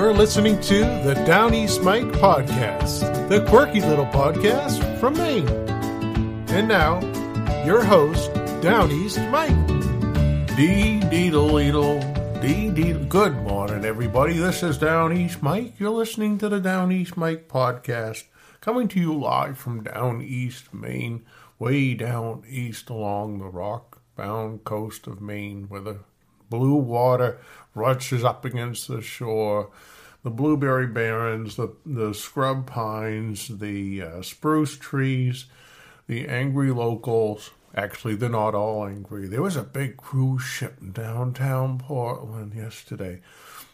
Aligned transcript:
You're 0.00 0.14
listening 0.14 0.58
to 0.62 0.78
the 1.04 1.12
Down 1.26 1.52
East 1.52 1.82
Mike 1.82 2.04
podcast, 2.04 3.28
the 3.28 3.44
quirky 3.44 3.82
little 3.82 4.06
podcast 4.06 4.98
from 4.98 5.12
Maine. 5.12 5.46
And 6.48 6.66
now, 6.66 7.00
your 7.66 7.84
host, 7.84 8.32
Down 8.62 8.90
East 8.90 9.20
Mike. 9.28 9.66
Dee 10.56 11.00
deedle 11.00 11.50
deedle, 11.50 12.00
dee 12.40 12.70
deedle. 12.70 13.10
Good 13.10 13.34
morning, 13.42 13.84
everybody. 13.84 14.38
This 14.38 14.62
is 14.62 14.78
Down 14.78 15.14
East 15.14 15.42
Mike. 15.42 15.78
You're 15.78 15.90
listening 15.90 16.38
to 16.38 16.48
the 16.48 16.60
Down 16.60 16.90
East 16.90 17.18
Mike 17.18 17.46
podcast, 17.46 18.24
coming 18.62 18.88
to 18.88 18.98
you 18.98 19.12
live 19.12 19.58
from 19.58 19.82
Down 19.82 20.22
East, 20.22 20.72
Maine, 20.72 21.26
way 21.58 21.92
down 21.92 22.42
east 22.48 22.88
along 22.88 23.38
the 23.38 23.50
rock 23.50 24.00
bound 24.16 24.64
coast 24.64 25.06
of 25.06 25.20
Maine, 25.20 25.66
where 25.68 25.82
the 25.82 25.98
blue 26.50 26.74
water 26.74 27.38
rushes 27.74 28.24
up 28.24 28.44
against 28.44 28.88
the 28.88 29.00
shore. 29.00 29.70
The 30.22 30.30
blueberry 30.30 30.86
barrens, 30.86 31.56
the, 31.56 31.74
the 31.86 32.12
scrub 32.12 32.66
pines, 32.66 33.48
the 33.48 34.02
uh, 34.02 34.22
spruce 34.22 34.76
trees, 34.76 35.46
the 36.06 36.28
angry 36.28 36.72
locals. 36.72 37.50
Actually, 37.74 38.16
they're 38.16 38.28
not 38.28 38.54
all 38.54 38.84
angry. 38.84 39.26
There 39.26 39.42
was 39.42 39.56
a 39.56 39.62
big 39.62 39.96
cruise 39.96 40.42
ship 40.42 40.76
in 40.82 40.92
downtown 40.92 41.78
Portland 41.78 42.52
yesterday. 42.54 43.20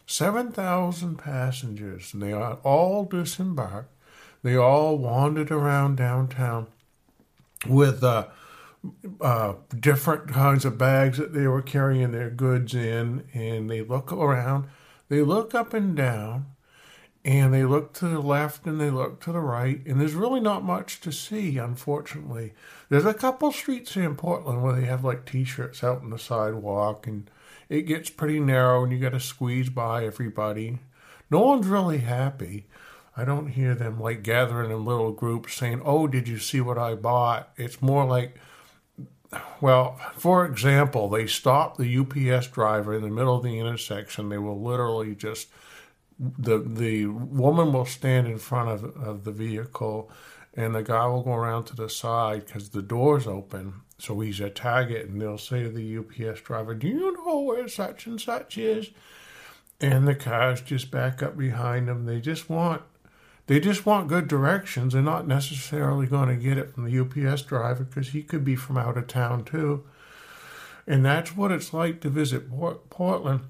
7,000 0.06 1.16
passengers, 1.16 2.14
and 2.14 2.22
they 2.22 2.32
all 2.32 3.04
disembarked. 3.04 3.90
They 4.42 4.54
all 4.54 4.98
wandered 4.98 5.50
around 5.50 5.96
downtown 5.96 6.68
with 7.66 8.04
uh, 8.04 8.26
uh, 9.20 9.54
different 9.78 10.28
kinds 10.28 10.64
of 10.64 10.78
bags 10.78 11.18
that 11.18 11.32
they 11.32 11.46
were 11.46 11.62
carrying 11.62 12.12
their 12.12 12.30
goods 12.30 12.74
in, 12.74 13.24
and 13.32 13.70
they 13.70 13.82
look 13.82 14.12
around, 14.12 14.66
they 15.08 15.22
look 15.22 15.54
up 15.54 15.72
and 15.74 15.96
down, 15.96 16.46
and 17.24 17.52
they 17.52 17.64
look 17.64 17.92
to 17.92 18.06
the 18.06 18.20
left 18.20 18.66
and 18.66 18.80
they 18.80 18.88
look 18.88 19.20
to 19.20 19.32
the 19.32 19.40
right, 19.40 19.84
and 19.84 20.00
there's 20.00 20.14
really 20.14 20.40
not 20.40 20.62
much 20.62 21.00
to 21.00 21.10
see, 21.10 21.58
unfortunately. 21.58 22.54
There's 22.88 23.04
a 23.04 23.14
couple 23.14 23.50
streets 23.50 23.94
here 23.94 24.04
in 24.04 24.14
Portland 24.14 24.62
where 24.62 24.74
they 24.74 24.86
have 24.86 25.04
like 25.04 25.24
T-shirts 25.24 25.82
out 25.82 26.02
on 26.02 26.10
the 26.10 26.18
sidewalk, 26.18 27.06
and 27.06 27.28
it 27.68 27.82
gets 27.82 28.10
pretty 28.10 28.38
narrow, 28.38 28.84
and 28.84 28.92
you 28.92 29.00
got 29.00 29.10
to 29.10 29.20
squeeze 29.20 29.68
by 29.68 30.04
everybody. 30.04 30.78
No 31.28 31.40
one's 31.40 31.66
really 31.66 31.98
happy. 31.98 32.66
I 33.16 33.24
don't 33.24 33.48
hear 33.48 33.74
them 33.74 33.98
like 33.98 34.22
gathering 34.22 34.70
in 34.70 34.84
little 34.84 35.10
groups 35.10 35.54
saying, 35.54 35.82
"Oh, 35.84 36.06
did 36.06 36.28
you 36.28 36.38
see 36.38 36.60
what 36.60 36.78
I 36.78 36.94
bought?" 36.94 37.50
It's 37.56 37.82
more 37.82 38.04
like 38.04 38.36
well, 39.60 39.98
for 40.16 40.44
example, 40.44 41.08
they 41.08 41.26
stop 41.26 41.76
the 41.76 41.98
UPS 41.98 42.48
driver 42.48 42.94
in 42.94 43.02
the 43.02 43.08
middle 43.08 43.36
of 43.36 43.42
the 43.42 43.58
intersection. 43.58 44.28
They 44.28 44.38
will 44.38 44.60
literally 44.60 45.14
just 45.14 45.48
the 46.18 46.58
the 46.58 47.06
woman 47.06 47.72
will 47.72 47.84
stand 47.84 48.26
in 48.26 48.38
front 48.38 48.70
of, 48.70 48.84
of 48.96 49.24
the 49.24 49.32
vehicle, 49.32 50.10
and 50.54 50.74
the 50.74 50.82
guy 50.82 51.06
will 51.06 51.22
go 51.22 51.34
around 51.34 51.64
to 51.64 51.76
the 51.76 51.90
side 51.90 52.46
because 52.46 52.70
the 52.70 52.82
door's 52.82 53.26
open. 53.26 53.82
So 53.98 54.20
he's 54.20 54.40
a 54.40 54.50
target, 54.50 55.08
and 55.08 55.20
they'll 55.20 55.38
say 55.38 55.62
to 55.62 55.70
the 55.70 55.98
UPS 55.98 56.40
driver, 56.40 56.74
"Do 56.74 56.88
you 56.88 57.24
know 57.24 57.40
where 57.40 57.68
such 57.68 58.06
and 58.06 58.20
such 58.20 58.58
is?" 58.58 58.90
And 59.80 60.08
the 60.08 60.14
cars 60.14 60.62
just 60.62 60.90
back 60.90 61.22
up 61.22 61.36
behind 61.36 61.88
them. 61.88 62.06
They 62.06 62.20
just 62.20 62.48
want 62.48 62.82
they 63.46 63.60
just 63.60 63.86
want 63.86 64.08
good 64.08 64.28
directions. 64.28 64.92
They're 64.92 65.02
not 65.02 65.26
necessarily 65.26 66.06
going 66.06 66.28
to 66.28 66.42
get 66.42 66.58
it 66.58 66.74
from 66.74 66.84
the 66.84 67.00
UPS 67.00 67.42
driver 67.42 67.84
because 67.84 68.08
he 68.08 68.22
could 68.22 68.44
be 68.44 68.56
from 68.56 68.76
out 68.76 68.96
of 68.96 69.06
town 69.06 69.44
too. 69.44 69.84
And 70.86 71.04
that's 71.04 71.36
what 71.36 71.52
it's 71.52 71.72
like 71.72 72.00
to 72.00 72.08
visit 72.08 72.50
Port- 72.50 72.90
Portland. 72.90 73.40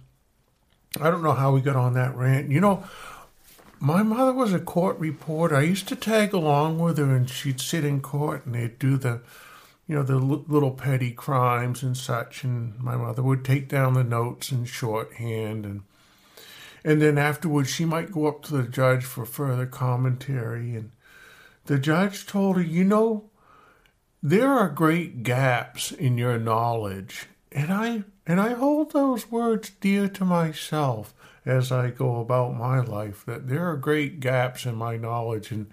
I 1.01 1.11
don't 1.11 1.23
know 1.23 1.33
how 1.33 1.53
we 1.53 1.61
got 1.61 1.77
on 1.77 1.95
that 1.95 2.15
rant. 2.17 2.51
You 2.51 2.61
know, 2.61 2.85
my 3.79 4.03
mother 4.03 4.33
was 4.33 4.53
a 4.53 4.59
court 4.59 4.99
reporter. 4.99 5.57
I 5.57 5.63
used 5.63 5.89
to 5.89 5.97
tag 5.97 6.33
along 6.33 6.79
with 6.79 6.99
her, 6.99 7.15
and 7.15 7.29
she'd 7.29 7.61
sit 7.61 7.85
in 7.85 8.01
court, 8.01 8.47
and 8.47 8.55
they'd 8.55 8.79
do 8.79 8.97
the, 8.97 9.21
you 9.87 9.95
know, 9.95 10.03
the 10.03 10.15
l- 10.15 10.45
little 10.49 10.71
petty 10.71 11.11
crimes 11.11 11.83
and 11.83 11.97
such. 11.97 12.43
And 12.45 12.79
my 12.79 12.97
mother 12.97 13.23
would 13.23 13.45
take 13.45 13.69
down 13.69 13.93
the 13.93 14.05
notes 14.05 14.51
in 14.51 14.65
shorthand, 14.65 15.67
and 15.67 15.83
and 16.87 17.03
then 17.03 17.19
afterwards 17.19 17.69
she 17.69 17.85
might 17.85 18.13
go 18.13 18.27
up 18.27 18.45
to 18.45 18.57
the 18.57 18.69
judge 18.69 19.05
for 19.05 19.27
further 19.27 19.67
commentary. 19.67 20.77
And 20.77 20.93
the 21.65 21.81
judge 21.81 22.27
told 22.27 22.57
her, 22.57 22.63
you 22.63 22.85
know, 22.85 23.29
there 24.23 24.53
are 24.53 24.69
great 24.69 25.25
gaps 25.25 25.91
in 25.91 26.17
your 26.17 26.39
knowledge, 26.39 27.27
and 27.51 27.73
I 27.73 28.05
and 28.25 28.41
I 28.41 28.55
hold 28.55 28.93
those 28.93 29.31
words 29.31 29.71
dear 29.81 30.09
to 30.09 30.25
myself 30.25 31.13
as 31.45 31.71
I 31.71 31.91
go 31.91 32.21
about 32.21 32.57
my 32.57 32.81
life, 32.81 33.25
that 33.27 33.49
there 33.49 33.69
are 33.69 33.77
great 33.77 34.21
gaps 34.21 34.65
in 34.65 34.77
my 34.77 34.97
knowledge 34.97 35.51
and 35.51 35.71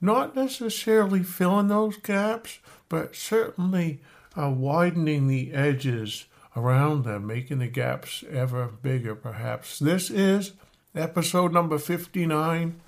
not 0.00 0.36
necessarily 0.36 1.22
filling 1.22 1.68
those 1.68 1.96
gaps, 1.96 2.58
but 2.88 3.16
certainly 3.16 4.00
uh, 4.36 4.50
widening 4.50 5.26
the 5.26 5.52
edges 5.52 6.26
around 6.58 7.04
them, 7.04 7.26
making 7.26 7.60
the 7.60 7.68
gaps 7.68 8.24
ever 8.28 8.66
bigger, 8.66 9.14
perhaps. 9.14 9.78
This 9.78 10.10
is 10.10 10.52
episode 10.94 11.52
number 11.52 11.78
59. 11.78 12.80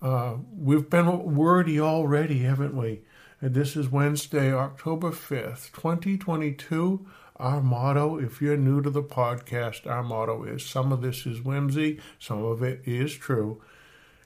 Uh, 0.00 0.36
we've 0.56 0.88
been 0.88 1.34
wordy 1.34 1.78
already, 1.78 2.38
haven't 2.40 2.74
we? 2.74 3.02
And 3.42 3.54
this 3.54 3.76
is 3.76 3.90
Wednesday, 3.90 4.52
October 4.52 5.10
5th, 5.10 5.70
2022. 5.72 7.06
Our 7.36 7.60
motto, 7.60 8.18
if 8.18 8.40
you're 8.40 8.56
new 8.56 8.80
to 8.80 8.90
the 8.90 9.02
podcast, 9.02 9.86
our 9.86 10.02
motto 10.02 10.44
is 10.44 10.64
some 10.64 10.90
of 10.90 11.02
this 11.02 11.26
is 11.26 11.42
whimsy, 11.42 12.00
some 12.18 12.42
of 12.42 12.62
it 12.62 12.82
is 12.86 13.14
true, 13.14 13.62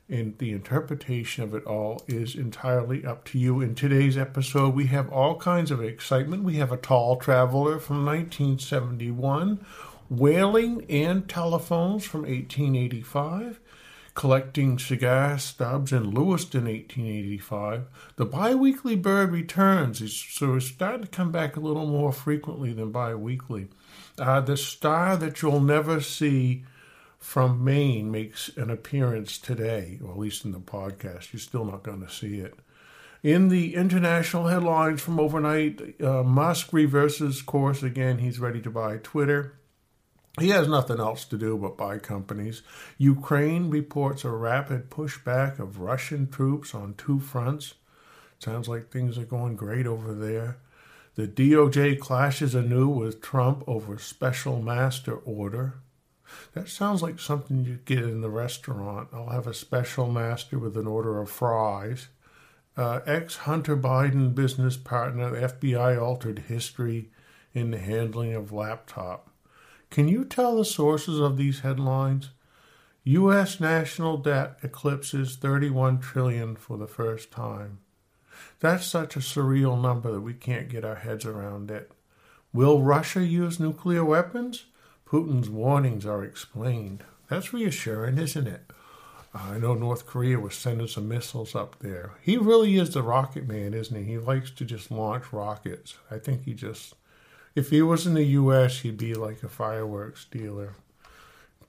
and 0.08 0.36
the 0.38 0.52
interpretation 0.52 1.44
of 1.44 1.54
it 1.54 1.64
all 1.64 2.02
is 2.06 2.34
entirely 2.34 3.04
up 3.04 3.24
to 3.24 3.38
you. 3.38 3.60
In 3.60 3.74
today's 3.74 4.18
episode, 4.18 4.74
we 4.74 4.86
have 4.86 5.10
all 5.10 5.36
kinds 5.36 5.70
of 5.70 5.82
excitement. 5.82 6.44
We 6.44 6.56
have 6.56 6.72
a 6.72 6.76
tall 6.76 7.16
traveler 7.16 7.78
from 7.78 8.04
1971, 8.04 9.64
whaling 10.08 10.84
and 10.88 11.28
telephones 11.28 12.04
from 12.04 12.22
1885 12.22 13.60
collecting 14.14 14.78
cigar 14.78 15.38
stubs 15.38 15.92
in 15.92 16.12
Lewiston, 16.12 16.64
1885. 16.64 17.86
The 18.16 18.24
biweekly 18.24 18.96
bird 18.96 19.32
returns, 19.32 19.98
so 20.14 20.54
it's 20.54 20.66
starting 20.66 21.02
to 21.02 21.08
come 21.08 21.32
back 21.32 21.56
a 21.56 21.60
little 21.60 21.86
more 21.86 22.12
frequently 22.12 22.72
than 22.72 22.92
biweekly. 22.92 23.68
Uh, 24.18 24.40
the 24.40 24.56
star 24.56 25.16
that 25.16 25.42
you'll 25.42 25.60
never 25.60 26.00
see 26.00 26.64
from 27.24 27.64
Maine 27.64 28.10
makes 28.10 28.50
an 28.58 28.68
appearance 28.68 29.38
today, 29.38 29.98
or 30.04 30.10
at 30.10 30.18
least 30.18 30.44
in 30.44 30.52
the 30.52 30.60
podcast. 30.60 31.32
You're 31.32 31.40
still 31.40 31.64
not 31.64 31.82
going 31.82 32.04
to 32.06 32.12
see 32.12 32.38
it. 32.38 32.54
In 33.22 33.48
the 33.48 33.74
international 33.74 34.48
headlines 34.48 35.00
from 35.00 35.18
overnight, 35.18 35.98
uh, 36.02 36.22
Musk 36.22 36.70
reverses 36.70 37.40
course 37.40 37.82
again. 37.82 38.18
He's 38.18 38.38
ready 38.38 38.60
to 38.60 38.70
buy 38.70 38.98
Twitter. 38.98 39.54
He 40.38 40.50
has 40.50 40.68
nothing 40.68 41.00
else 41.00 41.24
to 41.24 41.38
do 41.38 41.56
but 41.56 41.78
buy 41.78 41.96
companies. 41.98 42.62
Ukraine 42.98 43.70
reports 43.70 44.22
a 44.24 44.30
rapid 44.30 44.90
pushback 44.90 45.58
of 45.58 45.80
Russian 45.80 46.28
troops 46.28 46.74
on 46.74 46.92
two 46.94 47.20
fronts. 47.20 47.72
Sounds 48.38 48.68
like 48.68 48.90
things 48.90 49.16
are 49.16 49.24
going 49.24 49.56
great 49.56 49.86
over 49.86 50.12
there. 50.12 50.58
The 51.14 51.26
DOJ 51.26 51.98
clashes 51.98 52.54
anew 52.54 52.88
with 52.88 53.22
Trump 53.22 53.64
over 53.66 53.96
special 53.96 54.60
master 54.60 55.16
order. 55.16 55.76
That 56.54 56.68
sounds 56.68 57.02
like 57.02 57.18
something 57.18 57.64
you 57.64 57.78
get 57.84 58.02
in 58.02 58.20
the 58.20 58.30
restaurant. 58.30 59.08
I'll 59.12 59.30
have 59.30 59.46
a 59.46 59.54
special 59.54 60.10
master 60.10 60.58
with 60.58 60.76
an 60.76 60.86
order 60.86 61.20
of 61.20 61.30
fries. 61.30 62.08
Uh, 62.76 63.00
Ex 63.06 63.36
Hunter 63.38 63.76
Biden 63.76 64.34
business 64.34 64.76
partner, 64.76 65.30
FBI 65.30 66.00
altered 66.00 66.40
history 66.40 67.10
in 67.52 67.70
the 67.70 67.78
handling 67.78 68.34
of 68.34 68.52
laptop. 68.52 69.30
Can 69.90 70.08
you 70.08 70.24
tell 70.24 70.56
the 70.56 70.64
sources 70.64 71.20
of 71.20 71.36
these 71.36 71.60
headlines? 71.60 72.30
U.S. 73.04 73.60
national 73.60 74.16
debt 74.16 74.56
eclipses 74.62 75.36
31 75.36 76.00
trillion 76.00 76.56
for 76.56 76.76
the 76.76 76.86
first 76.86 77.30
time. 77.30 77.78
That's 78.60 78.86
such 78.86 79.14
a 79.14 79.20
surreal 79.20 79.80
number 79.80 80.10
that 80.10 80.22
we 80.22 80.34
can't 80.34 80.68
get 80.68 80.84
our 80.84 80.96
heads 80.96 81.24
around 81.24 81.70
it. 81.70 81.92
Will 82.52 82.82
Russia 82.82 83.22
use 83.24 83.60
nuclear 83.60 84.04
weapons? 84.04 84.64
Putin's 85.06 85.48
warnings 85.48 86.06
are 86.06 86.24
explained. 86.24 87.04
That's 87.28 87.52
reassuring, 87.52 88.18
isn't 88.18 88.46
it? 88.46 88.70
I 89.34 89.58
know 89.58 89.74
North 89.74 90.06
Korea 90.06 90.38
was 90.38 90.54
sending 90.54 90.86
some 90.86 91.08
missiles 91.08 91.54
up 91.54 91.80
there. 91.80 92.12
He 92.22 92.36
really 92.36 92.76
is 92.76 92.94
the 92.94 93.02
rocket 93.02 93.48
man, 93.48 93.74
isn't 93.74 93.96
he? 93.96 94.12
He 94.12 94.18
likes 94.18 94.50
to 94.52 94.64
just 94.64 94.90
launch 94.90 95.32
rockets. 95.32 95.96
I 96.10 96.18
think 96.18 96.44
he 96.44 96.54
just 96.54 96.94
if 97.54 97.70
he 97.70 97.82
was 97.82 98.06
in 98.06 98.14
the 98.14 98.24
U.S., 98.24 98.80
he'd 98.80 98.96
be 98.96 99.14
like 99.14 99.42
a 99.42 99.48
fireworks 99.48 100.24
dealer. 100.24 100.74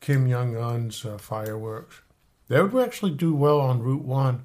Kim 0.02 0.30
Jong 0.30 0.56
Un's 0.56 1.06
uh, 1.06 1.18
fireworks. 1.18 2.02
They 2.48 2.62
would 2.62 2.84
actually 2.84 3.12
do 3.12 3.36
well 3.36 3.60
on 3.60 3.82
Route 3.82 4.06
1. 4.06 4.44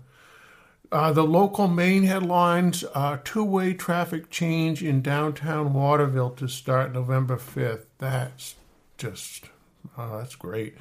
Uh, 0.92 1.12
the 1.12 1.22
local 1.22 1.68
Maine 1.68 2.04
headlines 2.04 2.84
uh, 2.94 3.18
two 3.22 3.44
way 3.44 3.74
traffic 3.74 4.28
change 4.28 4.82
in 4.82 5.02
downtown 5.02 5.72
Waterville 5.72 6.30
to 6.30 6.48
start 6.48 6.92
November 6.92 7.36
5th. 7.36 7.84
That's 7.98 8.56
just, 9.00 9.46
uh, 9.96 10.18
that's 10.18 10.36
great. 10.36 10.76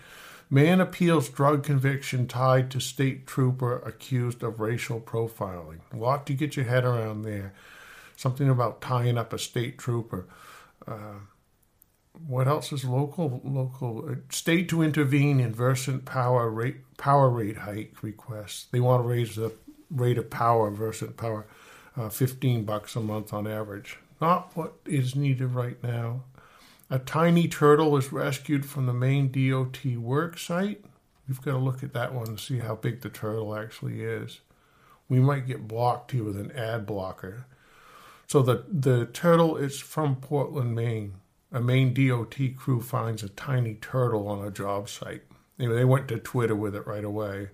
Man 0.52 0.82
appeals 0.82 1.30
drug 1.30 1.64
conviction 1.64 2.28
tied 2.28 2.72
to 2.72 2.80
state 2.80 3.26
trooper 3.28 3.80
accused 3.80 4.44
of 4.44 4.60
racial 4.60 5.00
profiling. 5.00 5.80
A 5.94 5.98
lot 5.98 6.26
to 6.28 6.34
get 6.34 6.56
your 6.56 6.66
head 6.66 6.86
around 6.86 7.22
there. 7.22 7.54
Something 8.16 8.50
about 8.50 8.82
tying 8.82 9.18
up 9.18 9.32
a 9.32 9.40
state 9.40 9.78
trooper. 9.78 10.28
Uh, 10.88 11.20
what 12.28 12.48
else 12.48 12.74
is 12.74 12.84
local? 12.84 13.42
Local 13.46 14.10
uh, 14.10 14.16
state 14.30 14.68
to 14.70 14.82
intervene 14.82 15.40
in 15.40 15.54
Versant 15.54 16.04
power 16.04 16.50
rate 16.50 16.78
power 16.98 17.30
rate 17.30 17.60
hike 17.60 18.02
requests. 18.02 18.66
They 18.72 18.80
want 18.80 19.04
to 19.04 19.08
raise 19.08 19.36
the 19.36 19.54
rate 19.90 20.18
of 20.18 20.30
power 20.30 20.70
Versant 20.72 21.16
power, 21.16 21.46
uh, 21.96 22.10
fifteen 22.10 22.66
bucks 22.66 22.96
a 22.96 23.00
month 23.00 23.34
on 23.34 23.48
average. 23.48 23.98
Not 24.20 24.52
what 24.58 24.74
is 24.86 25.16
needed 25.16 25.52
right 25.52 25.82
now. 25.82 26.24
A 26.90 26.98
tiny 26.98 27.48
turtle 27.48 27.92
was 27.92 28.12
rescued 28.12 28.66
from 28.66 28.88
the 28.88 28.94
Maine 28.94 29.32
DOT 29.32 29.86
work 29.98 30.40
site. 30.40 30.84
We've 31.28 31.42
got 31.42 31.52
to 31.52 31.58
look 31.58 31.84
at 31.84 31.94
that 31.94 32.14
one 32.14 32.28
and 32.28 32.40
see 32.40 32.60
how 32.60 32.76
big 32.76 33.02
the 33.02 33.10
turtle 33.10 33.56
actually 33.56 34.02
is. 34.02 34.40
We 35.08 35.20
might 35.20 35.46
get 35.46 35.68
blocked 35.68 36.12
here 36.12 36.24
with 36.24 36.38
an 36.38 36.52
ad 36.52 36.88
blocker. 36.88 37.46
So 38.26 38.42
the, 38.42 38.64
the 38.68 39.06
turtle 39.06 39.56
is 39.58 39.80
from 39.80 40.16
Portland, 40.16 40.74
Maine. 40.74 41.16
A 41.52 41.60
Maine 41.60 41.94
DOT 41.94 42.36
crew 42.58 42.82
finds 42.82 43.24
a 43.24 43.30
tiny 43.30 43.76
turtle 43.76 44.28
on 44.28 44.46
a 44.46 44.52
job 44.52 44.90
site. 44.90 45.24
Anyway, 45.60 45.76
they 45.76 45.86
went 45.86 46.08
to 46.08 46.18
Twitter 46.18 46.56
with 46.56 46.76
it 46.76 46.88
right 46.88 47.04
away. 47.04 47.50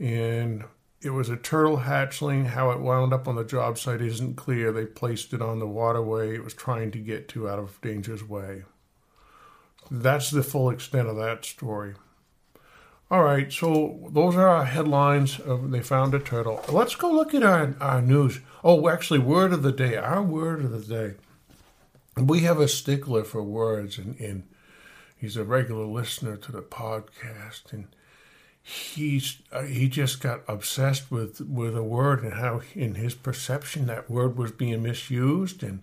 And 0.00 0.64
it 1.04 1.10
was 1.10 1.28
a 1.28 1.36
turtle 1.36 1.78
hatchling. 1.78 2.46
How 2.46 2.70
it 2.70 2.80
wound 2.80 3.12
up 3.12 3.28
on 3.28 3.36
the 3.36 3.44
job 3.44 3.78
site 3.78 4.00
isn't 4.00 4.36
clear. 4.36 4.72
They 4.72 4.86
placed 4.86 5.32
it 5.34 5.42
on 5.42 5.58
the 5.58 5.66
waterway 5.66 6.34
it 6.34 6.44
was 6.44 6.54
trying 6.54 6.90
to 6.92 6.98
get 6.98 7.28
to 7.28 7.48
out 7.48 7.58
of 7.58 7.80
danger's 7.80 8.26
way. 8.26 8.64
That's 9.90 10.30
the 10.30 10.42
full 10.42 10.70
extent 10.70 11.08
of 11.08 11.16
that 11.16 11.44
story. 11.44 11.94
All 13.10 13.22
right, 13.22 13.52
so 13.52 14.08
those 14.10 14.34
are 14.34 14.48
our 14.48 14.64
headlines 14.64 15.38
of 15.38 15.70
they 15.70 15.82
found 15.82 16.14
a 16.14 16.18
turtle. 16.18 16.64
Let's 16.70 16.94
go 16.94 17.10
look 17.10 17.34
at 17.34 17.42
our, 17.42 17.76
our 17.78 18.00
news. 18.00 18.40
Oh, 18.64 18.88
actually, 18.88 19.18
word 19.18 19.52
of 19.52 19.62
the 19.62 19.72
day. 19.72 19.96
Our 19.96 20.22
word 20.22 20.64
of 20.64 20.70
the 20.70 20.80
day. 20.80 21.14
We 22.16 22.40
have 22.40 22.58
a 22.58 22.66
stickler 22.66 23.22
for 23.22 23.42
words, 23.42 23.98
and, 23.98 24.18
and 24.18 24.44
he's 25.16 25.36
a 25.36 25.44
regular 25.44 25.84
listener 25.84 26.36
to 26.38 26.52
the 26.52 26.62
podcast, 26.62 27.72
and 27.72 27.88
he's 28.66 29.42
uh, 29.52 29.62
he 29.62 29.88
just 29.88 30.20
got 30.20 30.40
obsessed 30.48 31.10
with 31.10 31.38
with 31.42 31.76
a 31.76 31.82
word 31.82 32.22
and 32.24 32.32
how 32.32 32.62
in 32.74 32.94
his 32.94 33.14
perception 33.14 33.84
that 33.84 34.10
word 34.10 34.38
was 34.38 34.52
being 34.52 34.82
misused 34.82 35.62
and 35.62 35.82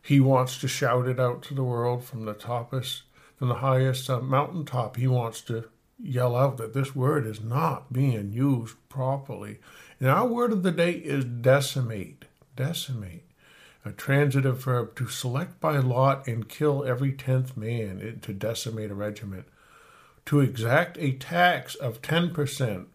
he 0.00 0.20
wants 0.20 0.58
to 0.60 0.68
shout 0.68 1.08
it 1.08 1.18
out 1.18 1.42
to 1.42 1.54
the 1.54 1.64
world 1.64 2.04
from 2.04 2.24
the 2.24 2.34
toppest 2.34 3.02
from 3.36 3.48
the 3.48 3.56
highest 3.56 4.08
uh, 4.08 4.20
mountaintop. 4.20 4.96
He 4.96 5.08
wants 5.08 5.40
to 5.42 5.64
yell 5.98 6.36
out 6.36 6.56
that 6.58 6.72
this 6.72 6.94
word 6.94 7.26
is 7.26 7.40
not 7.40 7.92
being 7.92 8.32
used 8.32 8.76
properly. 8.88 9.58
And 9.98 10.08
our 10.08 10.26
word 10.26 10.52
of 10.52 10.62
the 10.62 10.70
day 10.70 10.92
is 10.92 11.24
decimate 11.24 12.26
decimate 12.54 13.24
a 13.84 13.90
transitive 13.90 14.62
verb 14.62 14.94
to 14.94 15.08
select 15.08 15.58
by 15.58 15.78
lot 15.78 16.28
and 16.28 16.48
kill 16.48 16.84
every 16.84 17.12
tenth 17.12 17.56
man 17.56 18.20
to 18.22 18.32
decimate 18.32 18.90
a 18.92 18.94
regiment 18.94 19.46
to 20.26 20.40
exact 20.40 20.96
a 20.98 21.12
tax 21.12 21.74
of 21.74 22.02
10%, 22.02 22.86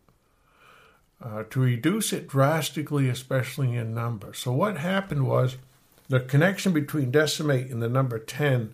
uh, 1.22 1.44
to 1.50 1.60
reduce 1.60 2.14
it 2.14 2.28
drastically, 2.28 3.10
especially 3.10 3.76
in 3.76 3.94
number. 3.94 4.34
So, 4.34 4.52
what 4.52 4.78
happened 4.78 5.28
was 5.28 5.58
the 6.08 6.20
connection 6.20 6.72
between 6.72 7.12
decimate 7.12 7.72
and 7.72 7.82
the 7.82 7.90
number 7.90 8.20
10 8.20 8.74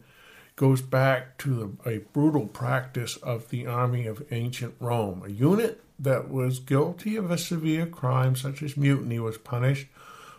goes 0.56 0.81
back 0.81 1.38
to 1.39 1.77
the, 1.86 1.89
a 1.89 1.98
brutal 2.13 2.45
practice 2.45 3.15
of 3.18 3.50
the 3.50 3.65
army 3.65 4.06
of 4.06 4.25
ancient 4.31 4.75
Rome. 4.80 5.24
A 5.25 5.31
unit 5.31 5.81
that 5.98 6.30
was 6.30 6.59
guilty 6.59 7.15
of 7.15 7.31
a 7.31 7.38
severe 7.38 7.86
crime, 7.86 8.36
such 8.36 8.62
as 8.62 8.75
mutiny, 8.75 9.19
was 9.19 9.38
punished 9.38 9.88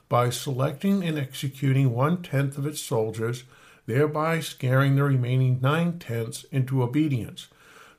by 0.08 0.28
selecting 0.28 1.02
and 1.02 1.18
executing 1.18 1.94
one 1.94 2.22
tenth 2.22 2.58
of 2.58 2.66
its 2.66 2.80
soldiers, 2.80 3.44
thereby 3.86 4.40
scaring 4.40 4.96
the 4.96 5.02
remaining 5.02 5.58
nine 5.62 5.98
tenths 5.98 6.44
into 6.52 6.82
obedience. 6.82 7.48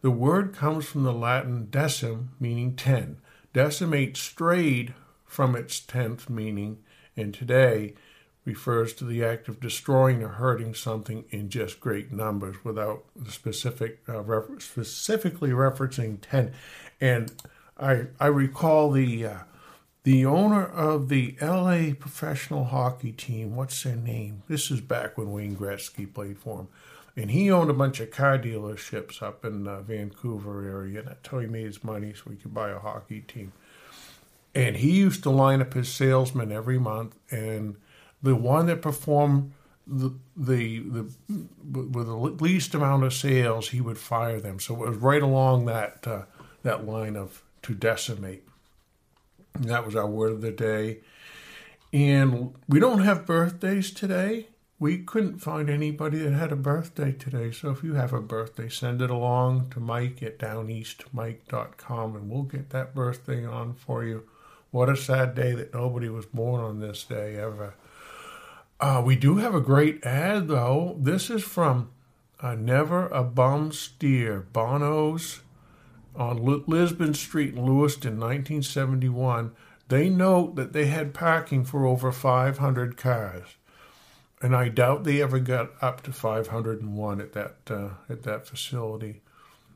The 0.04 0.12
word 0.12 0.54
comes 0.54 0.86
from 0.86 1.04
the 1.04 1.14
Latin 1.14 1.68
decim, 1.72 2.28
meaning 2.38 2.76
ten. 2.76 3.20
Decimate 3.54 4.18
strayed 4.18 4.94
from 5.26 5.56
its 5.56 5.80
tenth 5.80 6.30
meaning, 6.30 6.80
and 7.16 7.34
today 7.34 7.94
refers 8.44 8.92
to 8.96 9.06
the 9.06 9.24
act 9.24 9.48
of 9.48 9.62
destroying 9.62 10.22
or 10.22 10.28
hurting 10.28 10.74
something 10.74 11.24
in 11.30 11.50
just 11.50 11.80
great 11.80 12.12
numbers 12.12 12.66
without 12.66 13.06
specific 13.30 14.02
uh, 14.10 14.20
refer- 14.20 14.60
specifically 14.60 15.52
referencing 15.52 16.18
10 16.20 16.52
and 17.00 17.32
i 17.80 18.08
i 18.20 18.28
recall 18.28 18.92
the 18.92 19.26
uh, 19.26 19.38
the 20.04 20.26
owner 20.26 20.66
of 20.66 21.08
the 21.08 21.38
LA 21.42 21.94
professional 21.98 22.66
hockey 22.66 23.14
team 23.14 23.56
what's 23.56 23.82
their 23.84 23.96
name? 23.96 24.44
This 24.50 24.70
is 24.70 24.82
back 24.82 25.18
when 25.18 25.32
Wayne 25.32 25.56
Gretzky 25.56 26.14
played 26.14 26.38
for 26.38 26.60
him 26.60 26.68
and 27.16 27.32
he 27.32 27.52
owned 27.52 27.70
a 27.70 27.74
bunch 27.74 28.00
of 28.00 28.12
car 28.12 28.40
dealerships 28.40 29.22
up 29.22 29.46
in 29.46 29.66
the 29.66 29.82
Vancouver 29.82 30.68
area. 30.68 31.00
And 31.00 31.10
that's 31.10 31.28
how 31.28 31.40
he 31.40 31.48
made 31.48 31.66
his 31.66 31.84
money, 31.84 32.14
so 32.14 32.32
he 32.32 32.38
could 32.38 32.54
buy 32.54 32.70
a 32.72 32.80
hockey 32.80 33.22
team. 33.22 33.54
And 34.56 34.78
he 34.78 34.92
used 34.92 35.24
to 35.24 35.30
line 35.30 35.62
up 35.62 35.74
his 35.74 35.90
salesmen 35.90 36.52
every 36.52 36.80
month, 36.80 37.16
and 37.32 37.76
the 38.22 38.36
one 38.36 38.68
that 38.68 38.82
performed 38.82 39.52
the 39.86 40.12
the, 40.38 40.80
the 40.80 41.12
with 41.72 42.08
the 42.08 42.16
least 42.16 42.74
amount 42.74 43.04
of 43.04 43.14
sales, 43.14 43.70
he 43.70 43.82
would 43.82 43.98
fire 43.98 44.40
them. 44.40 44.60
So 44.60 44.76
it 44.76 44.90
was 44.90 44.98
right 44.98 45.22
along 45.22 45.66
that 45.66 46.08
uh, 46.08 46.24
that 46.62 46.86
line 46.86 47.16
of 47.16 47.44
to 47.64 47.74
decimate. 47.74 48.44
And 49.56 49.66
that 49.66 49.86
was 49.86 49.96
our 49.96 50.08
word 50.08 50.32
of 50.32 50.42
the 50.42 50.52
day. 50.52 51.00
And 51.92 52.56
we 52.68 52.80
don't 52.80 53.04
have 53.04 53.26
birthdays 53.26 53.92
today 53.92 54.48
we 54.80 54.98
couldn't 54.98 55.40
find 55.40 55.70
anybody 55.70 56.20
that 56.20 56.34
had 56.34 56.52
a 56.52 56.58
birthday 56.58 57.12
today. 57.12 57.52
So 57.52 57.70
if 57.70 57.84
you 57.84 57.94
have 57.94 58.14
a 58.14 58.22
birthday, 58.22 58.70
send 58.70 59.02
it 59.02 59.10
along 59.10 59.70
to 59.72 59.80
Mike 59.80 60.22
at 60.24 60.40
downeastmike.com 60.40 62.16
and 62.16 62.30
we'll 62.30 62.44
get 62.44 62.72
that 62.72 62.96
birthday 62.96 63.46
on 63.46 63.76
for 63.76 64.04
you. 64.04 64.24
What 64.72 64.90
a 64.90 64.98
sad 64.98 65.36
day 65.36 65.54
that 65.54 65.74
nobody 65.74 66.10
was 66.10 66.26
born 66.26 66.62
on 66.62 66.80
this 66.80 67.04
day 67.04 67.36
ever. 67.36 67.76
Uh, 68.80 69.02
we 69.06 69.16
do 69.16 69.38
have 69.38 69.56
a 69.56 69.62
great 69.62 70.04
ad 70.04 70.48
though. 70.48 70.98
This 71.00 71.30
is 71.30 71.44
from 71.44 71.92
uh, 72.42 72.56
Never 72.56 73.08
a 73.08 73.24
Bum 73.24 73.72
Steer, 73.72 74.48
Bono's 74.52 75.42
on 76.16 76.44
Lisbon 76.68 77.14
Street 77.14 77.54
in 77.54 77.66
Lewiston, 77.66 78.20
1971. 78.20 79.52
They 79.88 80.10
note 80.10 80.56
that 80.56 80.74
they 80.74 80.88
had 80.88 81.14
parking 81.14 81.64
for 81.64 81.86
over 81.86 82.12
500 82.12 82.98
cars 82.98 83.56
and 84.44 84.54
I 84.54 84.68
doubt 84.68 85.06
they 85.06 85.22
ever 85.22 85.40
got 85.40 85.72
up 85.82 86.04
to 86.04 86.12
501 86.12 87.22
at 87.22 87.32
that 87.32 87.56
uh, 87.70 87.90
at 88.10 88.24
that 88.24 88.46
facility. 88.46 89.22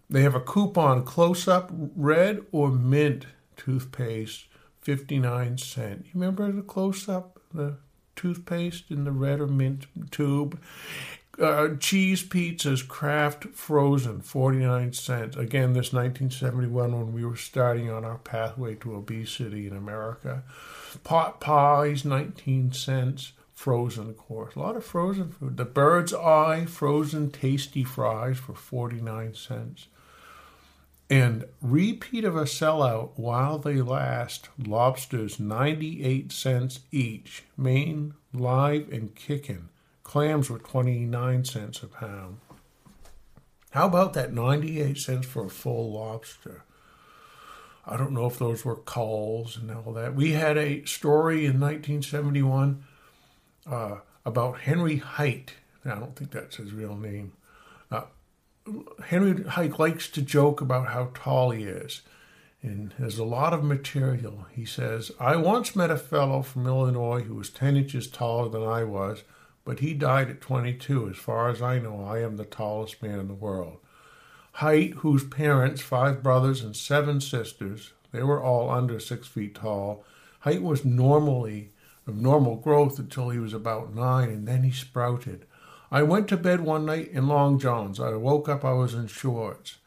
They 0.09 0.21
have 0.21 0.36
a 0.36 0.41
coupon 0.41 1.03
close 1.03 1.47
up 1.47 1.71
red 1.71 2.45
or 2.51 2.69
mint 2.69 3.27
toothpaste, 3.55 4.45
59 4.81 5.57
cent. 5.57 6.05
You 6.05 6.12
remember 6.13 6.51
the 6.51 6.62
close 6.62 7.07
up 7.07 7.39
the 7.53 7.77
toothpaste 8.17 8.91
in 8.91 9.05
the 9.05 9.12
red 9.12 9.39
or 9.39 9.47
mint 9.47 9.88
tube? 10.12 10.59
Uh, 11.39 11.75
cheese 11.79 12.24
pizzas, 12.24 12.86
Kraft 12.86 13.45
frozen, 13.53 14.21
49 14.21 14.91
cents. 14.91 15.38
Again, 15.38 15.74
this 15.74 15.93
1971 15.93 16.91
when 16.91 17.13
we 17.13 17.24
were 17.24 17.36
starting 17.36 17.91
on 17.91 18.03
our 18.03 18.17
pathway 18.17 18.74
to 18.75 18.95
obesity 18.95 19.67
in 19.67 19.77
America. 19.77 20.43
Pot 21.03 21.39
pies, 21.39 22.03
19 22.03 22.74
cents 22.74 23.33
frozen, 23.58 24.08
of 24.12 24.18
course. 24.18 24.54
A 24.54 24.60
lot 24.60 24.78
of 24.78 24.86
frozen 24.86 25.32
food. 25.32 25.58
The 25.58 25.66
Bird's 25.66 26.14
Eye 26.14 26.66
frozen 26.66 27.32
tasty 27.32 27.84
fries 27.84 28.38
for 28.38 28.54
49 28.54 29.34
cents. 29.34 29.88
And 31.10 31.46
repeat 31.60 32.24
of 32.24 32.36
a 32.36 32.44
sellout 32.44 33.14
while 33.16 33.58
they 33.58 33.82
last, 33.82 34.50
lobsters 34.60 35.40
98 35.40 36.32
cents 36.32 36.82
each, 36.92 37.46
Maine, 37.58 38.14
live 38.32 38.94
and 38.94 39.16
kicking. 39.16 39.70
Clams 40.04 40.52
were 40.52 40.60
29 40.60 41.44
cents 41.44 41.82
a 41.82 41.88
pound. 41.88 42.38
How 43.72 43.88
about 43.88 44.14
that 44.14 44.34
98 44.34 45.00
cents 45.00 45.26
for 45.26 45.46
a 45.46 45.50
full 45.50 45.94
lobster? 45.94 46.64
I 47.88 47.98
don't 47.98 48.12
know 48.12 48.28
if 48.28 48.38
those 48.38 48.64
were 48.64 48.76
culls 48.76 49.58
and 49.58 49.72
all 49.72 49.94
that. 49.94 50.14
We 50.14 50.34
had 50.34 50.60
a 50.60 50.86
story 50.86 51.46
in 51.46 51.60
1971 51.60 52.84
uh, 53.69 53.97
about 54.25 54.62
Henry 54.62 54.97
Height. 54.97 55.53
I 55.86 55.95
don't 55.95 56.15
think 56.15 56.31
that's 56.31 56.57
his 56.57 56.74
real 56.74 56.95
name. 56.95 57.33
Uh, 57.89 58.03
Henry 59.05 59.43
Height 59.43 59.79
likes 59.79 60.09
to 60.09 60.21
joke 60.21 60.62
about 60.62 60.89
how 60.89 61.12
tall 61.13 61.51
he 61.51 61.63
is. 61.63 62.01
And 62.62 62.93
there's 62.97 63.19
a 63.19 63.24
lot 63.24 63.53
of 63.53 63.63
material. 63.63 64.47
He 64.51 64.65
says, 64.65 65.12
I 65.19 65.36
once 65.36 65.75
met 65.75 65.91
a 65.91 65.97
fellow 65.97 66.41
from 66.41 66.65
Illinois 66.65 67.21
who 67.21 67.36
was 67.36 67.50
10 67.50 67.77
inches 67.77 68.07
taller 68.07 68.50
than 68.50 68.63
I 68.63 68.83
was, 68.83 69.24
but 69.63 69.79
he 69.79 69.93
died 69.93 70.29
at 70.29 70.41
22. 70.41 71.09
As 71.09 71.17
far 71.17 71.50
as 71.50 71.62
I 71.62 71.79
know, 71.79 72.03
I 72.03 72.19
am 72.19 72.38
the 72.38 72.45
tallest 72.45 73.01
man 73.01 73.19
in 73.19 73.27
the 73.27 73.33
world. 73.33 73.77
Height, 74.53 74.95
whose 74.95 75.24
parents, 75.24 75.81
five 75.81 76.24
brothers 76.24 76.63
and 76.63 76.75
seven 76.75 77.21
sisters, 77.21 77.93
they 78.12 78.24
were 78.24 78.41
all 78.41 78.69
under 78.69 79.00
six 79.00 79.27
feet 79.27 79.55
tall. 79.55 80.03
Height 80.39 80.63
was 80.63 80.83
normally 80.83 81.71
of 82.08 82.16
normal 82.16 82.56
growth 82.56 82.98
until 82.98 83.30
he 83.30 83.40
was 83.40 83.54
about 83.54 83.94
nine, 83.94 84.30
and 84.30 84.48
then 84.48 84.64
he 84.64 84.72
sprouted. 84.72 85.46
I 85.92 86.04
went 86.04 86.28
to 86.30 86.38
bed 86.38 86.62
one 86.62 86.86
night 86.86 87.10
in 87.12 87.28
long 87.28 87.60
johns. 87.60 88.00
I 88.00 88.16
woke 88.16 88.50
up, 88.50 88.66
I 88.66 88.74
was 88.74 88.94
in 88.94 89.08
shorts. 89.08 89.78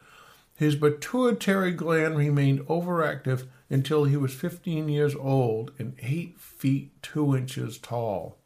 His 0.55 0.77
pituitary 0.77 1.73
gland 1.73 2.19
remained 2.19 2.61
overactive 2.67 3.47
until 3.71 4.05
he 4.05 4.17
was 4.17 4.35
15 4.35 4.91
years 4.91 5.15
old 5.15 5.73
and 5.79 5.97
8 6.03 6.39
feet 6.39 7.03
2 7.03 7.35
inches 7.35 7.79
tall. 7.79 8.37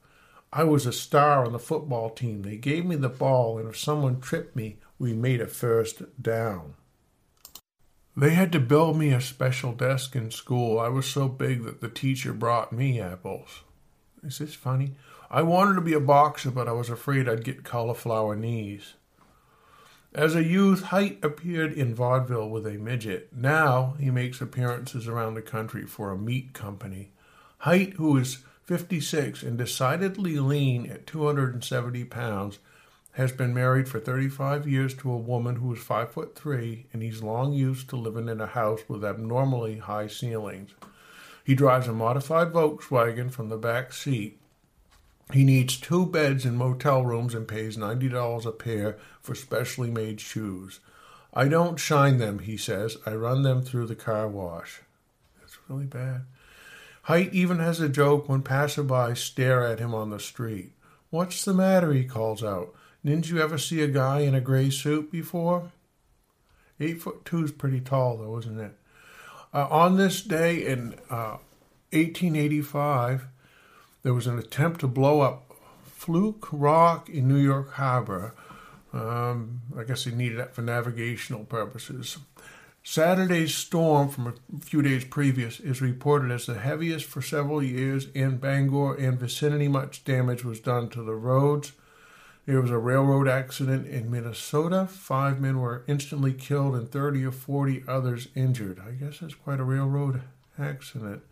I 0.53 0.63
was 0.63 0.87
a 0.87 0.93
star 0.93 1.45
on 1.45 1.53
the 1.53 1.59
football 1.59 2.11
team. 2.11 2.43
They 2.43 2.57
gave 2.57 2.87
me 2.87 2.95
the 2.95 3.09
ball, 3.09 3.59
and 3.59 3.69
if 3.69 3.77
someone 3.77 4.21
tripped 4.21 4.55
me, 4.55 4.79
we 5.01 5.13
made 5.13 5.41
a 5.41 5.49
first 5.49 6.23
down. 6.23 6.75
They 8.17 8.31
had 8.31 8.53
to 8.53 8.61
build 8.61 8.97
me 8.97 9.13
a 9.13 9.21
special 9.21 9.73
desk 9.73 10.15
in 10.15 10.31
school. 10.31 10.79
I 10.79 10.89
was 10.89 11.07
so 11.07 11.27
big 11.27 11.65
that 11.65 11.81
the 11.81 11.89
teacher 11.89 12.33
brought 12.33 12.73
me 12.73 13.01
apples. 13.01 13.64
Is 14.25 14.39
this 14.39 14.55
funny? 14.55 14.93
I 15.31 15.43
wanted 15.43 15.75
to 15.75 15.81
be 15.81 15.93
a 15.93 16.01
boxer, 16.01 16.51
but 16.51 16.69
I 16.69 16.73
was 16.73 16.89
afraid 16.89 17.29
I'd 17.29 17.45
get 17.45 17.65
cauliflower 17.65 18.35
knees. 18.35 18.95
As 20.15 20.35
a 20.35 20.45
youth, 20.45 20.85
Height 20.85 21.19
appeared 21.23 21.73
in 21.73 21.95
vaudeville 21.95 22.49
with 22.49 22.67
a 22.67 22.79
midget. 22.79 23.31
Now 23.37 23.97
he 23.99 24.11
makes 24.11 24.41
appearances 24.41 25.09
around 25.09 25.35
the 25.35 25.43
country 25.43 25.87
for 25.87 26.11
a 26.11 26.19
meat 26.19 26.53
company. 26.53 27.11
Height, 27.59 27.95
who 27.95 28.17
is 28.17 28.45
56 28.63 29.43
and 29.43 29.59
decidedly 29.59 30.39
lean 30.39 30.91
at 30.91 31.07
270 31.07 32.05
pounds, 32.05 32.61
has 33.13 33.33
been 33.33 33.53
married 33.53 33.89
for 33.89 34.01
35 34.01 34.67
years 34.69 34.95
to 34.95 35.11
a 35.11 35.17
woman 35.17 35.57
who 35.57 35.73
is 35.75 35.81
5 35.81 36.13
foot 36.13 36.35
3 36.37 36.87
and 36.93 37.03
he's 37.03 37.23
long 37.23 37.53
used 37.53 37.89
to 37.91 37.97
living 37.97 38.29
in 38.29 38.41
a 38.41 38.47
house 38.47 38.81
with 38.89 39.05
abnormally 39.05 39.79
high 39.79 40.07
ceilings. 40.07 40.71
He 41.45 41.55
drives 41.55 41.87
a 41.87 41.93
modified 41.93 42.53
Volkswagen 42.53 43.31
from 43.31 43.51
the 43.51 43.59
back 43.59 43.93
seat. 43.93 44.41
He 45.33 45.45
needs 45.45 45.79
two 45.79 46.07
beds 46.07 46.45
in 46.45 46.57
motel 46.57 47.05
rooms 47.05 47.35
and 47.35 47.47
pays 47.47 47.77
$90 47.77 48.47
a 48.47 48.53
pair 48.53 48.99
for 49.21 49.35
specially 49.35 49.91
made 49.91 50.21
shoes. 50.21 50.81
I 51.33 51.49
don't 51.49 51.79
shine 51.79 52.19
them, 52.19 52.41
he 52.41 52.57
says. 52.57 52.97
I 53.05 53.15
run 53.15 53.43
them 53.43 53.63
through 53.63 53.87
the 53.87 53.95
car 53.95 54.29
wash. 54.29 54.81
That's 55.41 55.59
really 55.69 55.87
bad. 55.87 56.23
Height 57.03 57.35
even 57.35 57.59
has 57.59 57.81
a 57.81 57.89
joke 57.89 58.29
when 58.29 58.43
passersby 58.43 59.15
stare 59.15 59.67
at 59.67 59.79
him 59.79 59.95
on 59.95 60.11
the 60.11 60.21
street. 60.21 60.73
What's 61.11 61.45
the 61.45 61.53
matter? 61.53 61.93
he 61.93 62.05
calls 62.05 62.43
out. 62.43 62.75
Didn't 63.05 63.29
you 63.29 63.41
ever 63.41 63.59
see 63.59 63.83
a 63.83 63.89
guy 63.89 64.21
in 64.21 64.35
a 64.35 64.41
gray 64.41 64.71
suit 64.71 65.13
before? 65.13 65.71
Eight 66.81 67.03
foot 67.03 67.25
two 67.25 67.45
is 67.45 67.53
pretty 67.53 67.81
tall, 67.81 68.17
though, 68.17 68.39
isn't 68.39 68.59
it? 68.59 68.73
Uh, 69.55 69.69
on 69.71 69.97
this 69.97 70.21
day 70.21 70.67
in 70.67 70.95
uh, 71.09 71.39
1885, 71.93 73.27
there 74.03 74.13
was 74.13 74.27
an 74.27 74.37
attempt 74.37 74.81
to 74.81 74.89
blow 74.89 75.21
up 75.21 75.53
Flood 75.85 76.35
Rock 76.51 77.09
in 77.09 77.29
New 77.29 77.39
York 77.39 77.75
Harbor. 77.75 78.35
Um, 78.93 79.63
I 79.79 79.85
guess 79.85 80.05
they 80.05 80.11
needed 80.11 80.39
that 80.39 80.57
for 80.57 80.63
navigational 80.63 81.45
purposes. 81.45 82.19
Saturday's 82.83 83.55
storm 83.55 84.09
from 84.09 84.27
a 84.27 84.61
few 84.61 84.83
days 84.83 85.05
previous 85.05 85.61
is 85.61 85.81
reported 85.81 86.33
as 86.33 86.47
the 86.47 86.59
heaviest 86.59 87.07
for 87.07 87.23
several 87.23 87.63
years 87.63 88.09
in 88.13 88.39
Bangor 88.39 88.97
and 88.97 89.21
vicinity. 89.21 89.69
Much 89.69 90.05
damage 90.05 90.45
was 90.45 90.59
done 90.59 90.91
to 90.91 91.03
the 91.03 91.15
roads 91.15 91.73
there 92.47 92.61
was 92.61 92.71
a 92.71 92.79
railroad 92.79 93.27
accident 93.27 93.87
in 93.87 94.11
Minnesota. 94.11 94.87
Five 94.87 95.41
men 95.41 95.61
were 95.61 95.85
instantly 95.87 96.35
killed 96.35 96.75
and 96.75 96.91
30 96.91 97.25
or 97.25 97.33
40 97.33 97.85
others 97.89 98.29
injured. 98.35 98.81
I 98.87 98.93
guess 98.93 99.21
that's 99.21 99.35
quite 99.35 99.61
a 99.61 99.65
railroad 99.65 100.23
accident. 100.59 101.23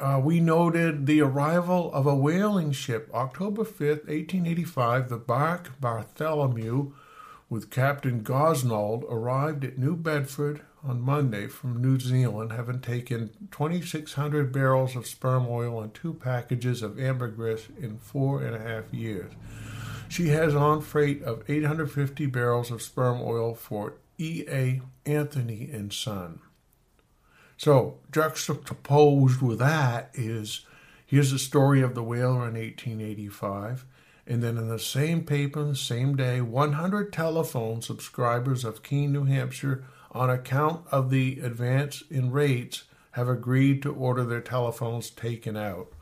Uh, 0.00 0.20
we 0.22 0.40
noted 0.40 1.06
the 1.06 1.20
arrival 1.20 1.92
of 1.92 2.06
a 2.06 2.14
whaling 2.14 2.72
ship, 2.72 3.10
October 3.12 3.64
5th, 3.64 4.06
1885. 4.06 5.08
The 5.08 5.16
bark 5.16 5.80
Bartholomew, 5.80 6.92
with 7.48 7.70
Captain 7.70 8.22
Gosnold, 8.22 9.04
arrived 9.10 9.64
at 9.64 9.78
New 9.78 9.96
Bedford 9.96 10.62
on 10.84 11.00
Monday 11.00 11.48
from 11.48 11.82
New 11.82 11.98
Zealand, 11.98 12.52
having 12.52 12.80
taken 12.80 13.30
2,600 13.50 14.52
barrels 14.52 14.94
of 14.94 15.06
sperm 15.06 15.46
oil 15.48 15.80
and 15.80 15.92
two 15.92 16.14
packages 16.14 16.82
of 16.82 17.00
ambergris 17.00 17.68
in 17.80 17.98
four 17.98 18.42
and 18.42 18.54
a 18.54 18.60
half 18.60 18.92
years. 18.92 19.32
She 20.08 20.28
has 20.28 20.54
on 20.54 20.80
freight 20.80 21.22
of 21.22 21.48
850 21.48 22.26
barrels 22.26 22.70
of 22.70 22.82
sperm 22.82 23.20
oil 23.20 23.54
for 23.54 23.94
E.A. 24.18 24.80
Anthony 25.06 25.68
and 25.70 25.92
Son. 25.92 26.40
So, 27.56 27.98
juxtaposed 28.10 29.42
with 29.42 29.58
that 29.58 30.10
is 30.14 30.64
here's 31.06 31.30
the 31.30 31.38
story 31.38 31.82
of 31.82 31.94
the 31.94 32.02
whaler 32.02 32.48
in 32.48 32.54
1885. 32.54 33.84
And 34.26 34.42
then 34.42 34.56
in 34.56 34.68
the 34.68 34.78
same 34.78 35.24
paper, 35.24 35.62
the 35.64 35.76
same 35.76 36.16
day, 36.16 36.40
100 36.40 37.12
telephone 37.12 37.82
subscribers 37.82 38.64
of 38.64 38.82
Keene, 38.82 39.12
New 39.12 39.24
Hampshire, 39.24 39.84
on 40.12 40.30
account 40.30 40.86
of 40.90 41.10
the 41.10 41.40
advance 41.40 42.02
in 42.10 42.30
rates, 42.30 42.84
have 43.12 43.28
agreed 43.28 43.82
to 43.82 43.94
order 43.94 44.24
their 44.24 44.40
telephones 44.40 45.10
taken 45.10 45.56
out. 45.56 45.92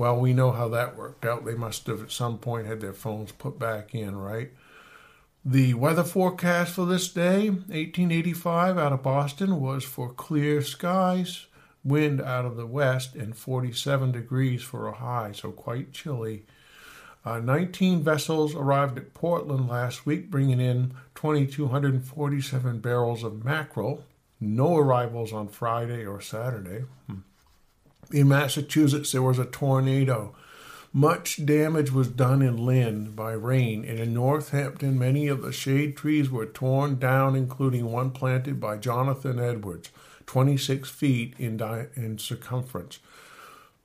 Well, 0.00 0.18
we 0.18 0.32
know 0.32 0.50
how 0.50 0.68
that 0.68 0.96
worked 0.96 1.26
out. 1.26 1.44
They 1.44 1.54
must 1.54 1.86
have 1.86 2.02
at 2.02 2.10
some 2.10 2.38
point 2.38 2.66
had 2.66 2.80
their 2.80 2.94
phones 2.94 3.32
put 3.32 3.58
back 3.58 3.94
in, 3.94 4.16
right? 4.16 4.50
The 5.44 5.74
weather 5.74 6.04
forecast 6.04 6.72
for 6.72 6.86
this 6.86 7.10
day, 7.10 7.50
1885, 7.50 8.78
out 8.78 8.94
of 8.94 9.02
Boston, 9.02 9.60
was 9.60 9.84
for 9.84 10.10
clear 10.10 10.62
skies, 10.62 11.48
wind 11.84 12.18
out 12.22 12.46
of 12.46 12.56
the 12.56 12.64
west, 12.64 13.14
and 13.14 13.36
47 13.36 14.12
degrees 14.12 14.62
for 14.62 14.88
a 14.88 14.94
high, 14.94 15.32
so 15.32 15.52
quite 15.52 15.92
chilly. 15.92 16.46
Uh, 17.22 17.38
19 17.38 18.02
vessels 18.02 18.54
arrived 18.54 18.96
at 18.96 19.12
Portland 19.12 19.68
last 19.68 20.06
week, 20.06 20.30
bringing 20.30 20.62
in 20.62 20.94
2,247 21.14 22.78
barrels 22.78 23.22
of 23.22 23.44
mackerel. 23.44 24.02
No 24.40 24.78
arrivals 24.78 25.34
on 25.34 25.48
Friday 25.48 26.06
or 26.06 26.22
Saturday. 26.22 26.86
Hmm 27.06 27.18
in 28.12 28.28
Massachusetts, 28.28 29.12
there 29.12 29.22
was 29.22 29.38
a 29.38 29.44
tornado. 29.44 30.34
Much 30.92 31.44
damage 31.46 31.92
was 31.92 32.08
done 32.08 32.42
in 32.42 32.56
Lynn 32.56 33.12
by 33.12 33.32
rain, 33.32 33.84
and 33.84 34.00
in 34.00 34.12
Northampton, 34.12 34.98
many 34.98 35.28
of 35.28 35.42
the 35.42 35.52
shade 35.52 35.96
trees 35.96 36.30
were 36.30 36.46
torn 36.46 36.98
down, 36.98 37.36
including 37.36 37.92
one 37.92 38.10
planted 38.10 38.58
by 38.58 38.76
Jonathan 38.76 39.38
Edwards, 39.38 39.90
26 40.26 40.90
feet 40.90 41.34
in, 41.38 41.56
di- 41.56 41.86
in 41.94 42.18
circumference. 42.18 42.98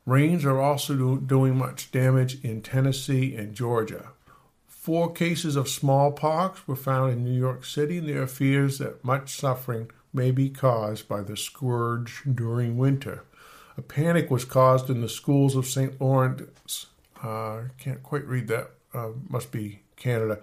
Rains 0.07 0.45
are 0.45 0.59
also 0.59 0.95
do- 0.95 1.21
doing 1.21 1.55
much 1.55 1.91
damage 1.91 2.43
in 2.43 2.61
Tennessee 2.61 3.35
and 3.35 3.53
Georgia. 3.53 4.09
Four 4.67 5.11
cases 5.13 5.55
of 5.55 5.69
smallpox 5.69 6.67
were 6.67 6.75
found 6.75 7.13
in 7.13 7.23
New 7.23 7.37
York 7.37 7.65
City, 7.65 7.99
and 7.99 8.09
there 8.09 8.23
are 8.23 8.27
fears 8.27 8.79
that 8.79 9.03
much 9.03 9.35
suffering 9.35 9.91
may 10.13 10.31
be 10.31 10.49
caused 10.49 11.07
by 11.07 11.21
the 11.21 11.37
scourge 11.37 12.23
during 12.31 12.77
winter. 12.77 13.23
A 13.77 13.81
panic 13.81 14.31
was 14.31 14.45
caused 14.45 14.89
in 14.89 15.01
the 15.01 15.09
schools 15.09 15.55
of 15.55 15.65
St. 15.65 15.99
Lawrence. 15.99 16.87
I 17.21 17.27
uh, 17.27 17.63
can't 17.77 18.03
quite 18.03 18.25
read 18.25 18.47
that. 18.47 18.71
Uh, 18.93 19.09
must 19.27 19.51
be 19.51 19.81
Canada. 19.95 20.39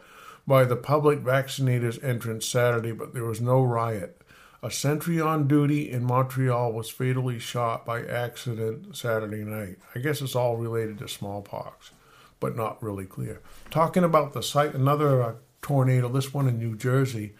By 0.46 0.64
the 0.64 0.76
public 0.76 1.20
vaccinators' 1.20 2.02
entrance 2.04 2.46
Saturday, 2.46 2.92
but 2.92 3.14
there 3.14 3.24
was 3.24 3.40
no 3.40 3.62
riot. 3.62 4.20
A 4.62 4.70
sentry 4.70 5.20
on 5.20 5.48
duty 5.48 5.90
in 5.90 6.04
Montreal 6.04 6.72
was 6.72 6.90
fatally 6.90 7.38
shot 7.38 7.84
by 7.84 8.04
accident 8.04 8.96
Saturday 8.96 9.44
night. 9.44 9.78
I 9.94 9.98
guess 9.98 10.20
it's 10.20 10.36
all 10.36 10.56
related 10.56 10.98
to 10.98 11.08
smallpox, 11.08 11.90
but 12.38 12.56
not 12.56 12.82
really 12.82 13.06
clear. 13.06 13.40
Talking 13.70 14.04
about 14.04 14.34
the 14.34 14.42
site, 14.42 14.74
another 14.74 15.22
uh, 15.22 15.32
tornado, 15.62 16.08
this 16.08 16.32
one 16.32 16.48
in 16.48 16.58
New 16.58 16.76
Jersey, 16.76 17.34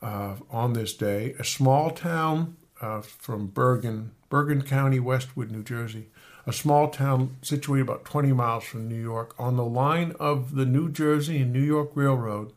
uh, 0.00 0.36
on 0.50 0.72
this 0.72 0.94
day. 0.94 1.34
A 1.38 1.44
small 1.44 1.90
town 1.90 2.56
uh, 2.80 3.02
from 3.02 3.48
Bergen, 3.48 4.12
Bergen 4.30 4.62
County, 4.62 5.00
Westwood, 5.00 5.50
New 5.50 5.64
Jersey, 5.64 6.08
a 6.46 6.52
small 6.52 6.88
town 6.88 7.36
situated 7.42 7.82
about 7.82 8.04
20 8.04 8.32
miles 8.32 8.64
from 8.64 8.88
New 8.88 9.00
York, 9.00 9.34
on 9.38 9.56
the 9.56 9.64
line 9.64 10.14
of 10.20 10.54
the 10.54 10.64
New 10.64 10.88
Jersey 10.88 11.42
and 11.42 11.52
New 11.52 11.60
York 11.60 11.90
Railroad, 11.94 12.52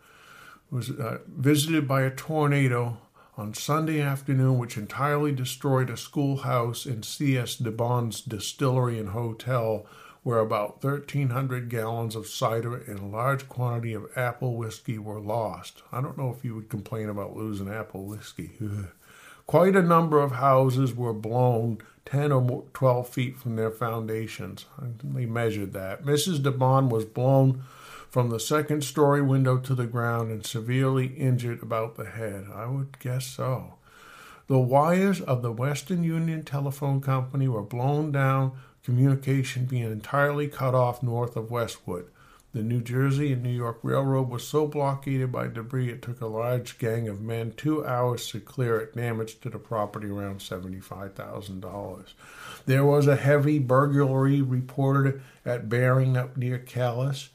was 0.69 0.91
uh, 0.91 1.19
visited 1.27 1.87
by 1.87 2.03
a 2.03 2.11
tornado 2.11 2.97
on 3.35 3.55
Sunday 3.55 3.99
afternoon, 3.99 4.59
which 4.59 4.77
entirely 4.77 5.31
destroyed 5.31 5.89
a 5.89 5.97
schoolhouse 5.97 6.85
in 6.85 7.01
C.S. 7.01 7.57
DeBond's 7.57 8.21
distillery 8.21 8.99
and 8.99 9.09
hotel, 9.09 9.87
where 10.21 10.39
about 10.39 10.83
1,300 10.83 11.69
gallons 11.69 12.15
of 12.15 12.27
cider 12.27 12.77
and 12.77 12.99
a 12.99 13.05
large 13.05 13.49
quantity 13.49 13.93
of 13.93 14.15
apple 14.15 14.55
whiskey 14.55 14.99
were 14.99 15.19
lost. 15.19 15.81
I 15.91 16.01
don't 16.01 16.17
know 16.17 16.33
if 16.37 16.45
you 16.45 16.53
would 16.55 16.69
complain 16.69 17.09
about 17.09 17.35
losing 17.35 17.67
apple 17.67 18.05
whiskey. 18.05 18.51
Quite 19.45 19.75
a 19.75 19.81
number 19.81 20.21
of 20.21 20.33
houses 20.33 20.95
were 20.95 21.13
blown 21.13 21.79
10 22.05 22.31
or 22.31 22.63
12 22.73 23.09
feet 23.09 23.37
from 23.37 23.55
their 23.55 23.71
foundations. 23.71 24.65
They 25.03 25.25
measured 25.25 25.73
that. 25.73 26.03
Mrs. 26.03 26.39
DeBond 26.39 26.89
was 26.89 27.05
blown 27.05 27.63
from 28.09 28.29
the 28.29 28.39
second 28.39 28.83
story 28.83 29.21
window 29.21 29.57
to 29.57 29.73
the 29.73 29.87
ground 29.87 30.31
and 30.31 30.45
severely 30.45 31.07
injured 31.07 31.63
about 31.63 31.95
the 31.95 32.05
head. 32.05 32.47
I 32.53 32.67
would 32.67 32.99
guess 32.99 33.25
so. 33.25 33.75
The 34.47 34.59
wires 34.59 35.21
of 35.21 35.41
the 35.41 35.51
Western 35.51 36.03
Union 36.03 36.43
Telephone 36.43 37.01
Company 37.01 37.47
were 37.47 37.63
blown 37.63 38.11
down, 38.11 38.51
communication 38.83 39.65
being 39.65 39.83
entirely 39.83 40.47
cut 40.47 40.75
off 40.75 41.01
north 41.01 41.35
of 41.35 41.49
Westwood. 41.49 42.07
The 42.53 42.61
New 42.61 42.81
Jersey 42.81 43.33
and 43.33 43.41
New 43.41 43.49
York 43.49 43.79
Railroad 43.81 44.29
was 44.29 44.47
so 44.47 44.67
blockaded 44.67 45.31
by 45.31 45.47
debris 45.47 45.89
it 45.89 46.03
took 46.03 46.21
a 46.21 46.27
large 46.27 46.77
gang 46.77 47.09
of 47.09 47.19
men 47.19 47.53
two 47.57 47.83
hours 47.83 48.29
to 48.29 48.39
clear 48.39 48.79
it, 48.79 48.95
damage 48.95 49.39
to 49.39 49.49
the 49.49 49.57
property 49.57 50.07
around 50.07 50.37
$75,000. 50.37 52.13
There 52.67 52.85
was 52.85 53.07
a 53.07 53.15
heavy 53.15 53.57
burglary 53.57 54.43
reported 54.43 55.23
at 55.43 55.67
Baring 55.67 56.15
up 56.15 56.37
near 56.37 56.59
Calais. 56.59 57.29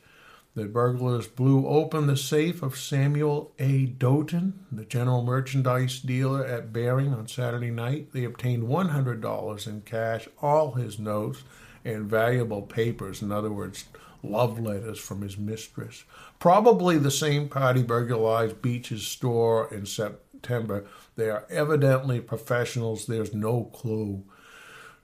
The 0.55 0.67
burglars 0.67 1.27
blew 1.27 1.67
open 1.67 2.07
the 2.07 2.17
safe 2.17 2.63
of 2.63 2.79
Samuel 2.79 3.51
A. 3.59 3.87
Doughton, 3.87 4.67
the 4.71 4.85
general 4.85 5.25
merchandise 5.25 5.99
dealer 5.99 6.47
at 6.47 6.73
Baring 6.73 7.13
on 7.13 7.27
Saturday 7.27 7.73
night. 7.73 8.13
They 8.13 8.23
obtained 8.23 8.69
$100 8.69 9.67
in 9.67 9.81
cash, 9.81 10.29
all 10.41 10.75
his 10.75 11.01
notes, 11.01 11.43
and 11.85 12.09
valuable 12.09 12.63
papers, 12.63 13.21
in 13.21 13.33
other 13.33 13.51
words, 13.51 13.85
love 14.23 14.59
letters 14.59 14.99
from 14.99 15.23
his 15.23 15.39
mistress. 15.39 16.05
Probably 16.39 16.99
the 16.99 17.11
same 17.11 17.49
party 17.49 17.83
burglarized 17.83 18.63
Beach's 18.63 19.07
store 19.07 19.73
in 19.73 19.87
September. 19.87 20.87
They 21.17 21.31
are 21.31 21.47
evidently 21.51 22.21
professionals, 22.21 23.07
there's 23.07 23.35
no 23.35 23.65
clue. 23.65 24.25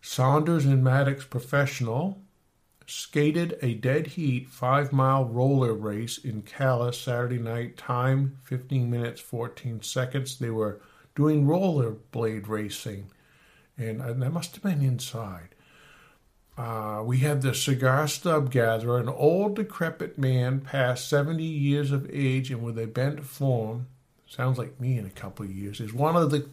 Saunders 0.01 0.67
and 0.67 0.85
Maddox 0.85 1.25
Professional 1.25 2.21
skated 2.87 3.59
a 3.63 3.75
dead 3.75 4.09
heat 4.09 4.49
five 4.49 4.93
mile 4.93 5.25
roller 5.25 5.73
race 5.73 6.19
in 6.19 6.43
Calais 6.43 6.93
Saturday 6.93 7.39
night. 7.39 7.77
Time 7.77 8.39
15 8.45 8.91
minutes 8.91 9.21
14 9.21 9.83
seconds. 9.83 10.39
They 10.39 10.51
were 10.51 10.81
doing 11.15 11.47
rollerblade 11.47 12.49
racing, 12.49 13.11
and 13.79 14.01
that 14.01 14.33
must 14.33 14.55
have 14.55 14.63
been 14.63 14.83
inside. 14.83 15.54
Uh, 16.57 17.03
we 17.05 17.19
had 17.19 17.43
the 17.43 17.55
cigar 17.55 18.07
stub 18.07 18.51
gatherer, 18.51 19.01
an 19.01 19.09
old 19.09 19.57
decrepit 19.57 20.17
man 20.17 20.61
past 20.61 21.09
70 21.09 21.43
years 21.43 21.91
of 21.91 22.09
age 22.13 22.51
and 22.51 22.63
with 22.63 22.79
a 22.79 22.87
bent 22.87 23.25
form. 23.25 23.87
Sounds 24.27 24.57
like 24.57 24.81
me 24.81 24.97
in 24.97 25.05
a 25.05 25.11
couple 25.11 25.45
of 25.45 25.53
years. 25.53 25.81
Is 25.81 25.93
one 25.93 26.15
of 26.15 26.31
the 26.31 26.49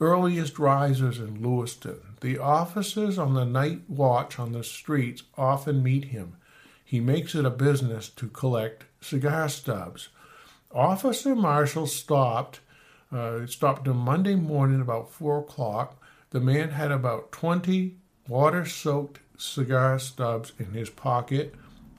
earliest 0.00 0.58
risers 0.58 1.18
in 1.18 1.42
Lewiston. 1.42 2.00
The 2.20 2.38
officers 2.38 3.18
on 3.18 3.34
the 3.34 3.44
night 3.44 3.82
watch 3.88 4.38
on 4.38 4.52
the 4.52 4.64
streets 4.64 5.22
often 5.36 5.82
meet 5.82 6.06
him. 6.06 6.36
He 6.82 7.00
makes 7.00 7.34
it 7.34 7.44
a 7.44 7.50
business 7.50 8.08
to 8.10 8.28
collect 8.28 8.84
cigar 9.00 9.48
stubs. 9.48 10.08
Officer 10.72 11.34
Marshall 11.34 11.86
stopped. 11.86 12.60
Uh, 13.12 13.46
stopped 13.46 13.86
him 13.86 13.98
Monday 13.98 14.34
morning 14.34 14.80
about 14.80 15.12
four 15.12 15.38
o'clock. 15.38 16.02
The 16.30 16.40
man 16.40 16.70
had 16.70 16.90
about 16.90 17.32
twenty 17.32 17.96
water-soaked 18.28 19.20
cigar 19.38 19.98
stubs 19.98 20.52
in 20.58 20.72
his 20.72 20.90
pocket. 20.90 21.54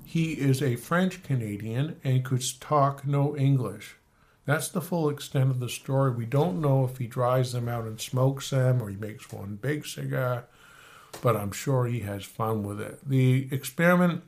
He 0.05 0.33
is 0.33 0.61
a 0.61 0.75
French 0.75 1.23
Canadian 1.23 1.99
and 2.03 2.23
could 2.23 2.43
talk 2.59 3.05
no 3.05 3.35
English. 3.35 3.95
That's 4.45 4.69
the 4.69 4.81
full 4.81 5.09
extent 5.09 5.51
of 5.51 5.59
the 5.59 5.67
story. 5.67 6.11
We 6.11 6.25
don't 6.25 6.61
know 6.61 6.85
if 6.85 6.97
he 6.97 7.07
dries 7.07 7.51
them 7.51 7.67
out 7.67 7.83
and 7.83 7.99
smokes 7.99 8.49
them 8.49 8.81
or 8.81 8.89
he 8.89 8.95
makes 8.95 9.31
one 9.31 9.57
big 9.61 9.85
cigar, 9.85 10.45
but 11.21 11.35
I'm 11.35 11.51
sure 11.51 11.85
he 11.85 11.99
has 11.99 12.23
fun 12.23 12.63
with 12.63 12.79
it. 12.79 12.99
The 13.07 13.49
experiment 13.51 14.23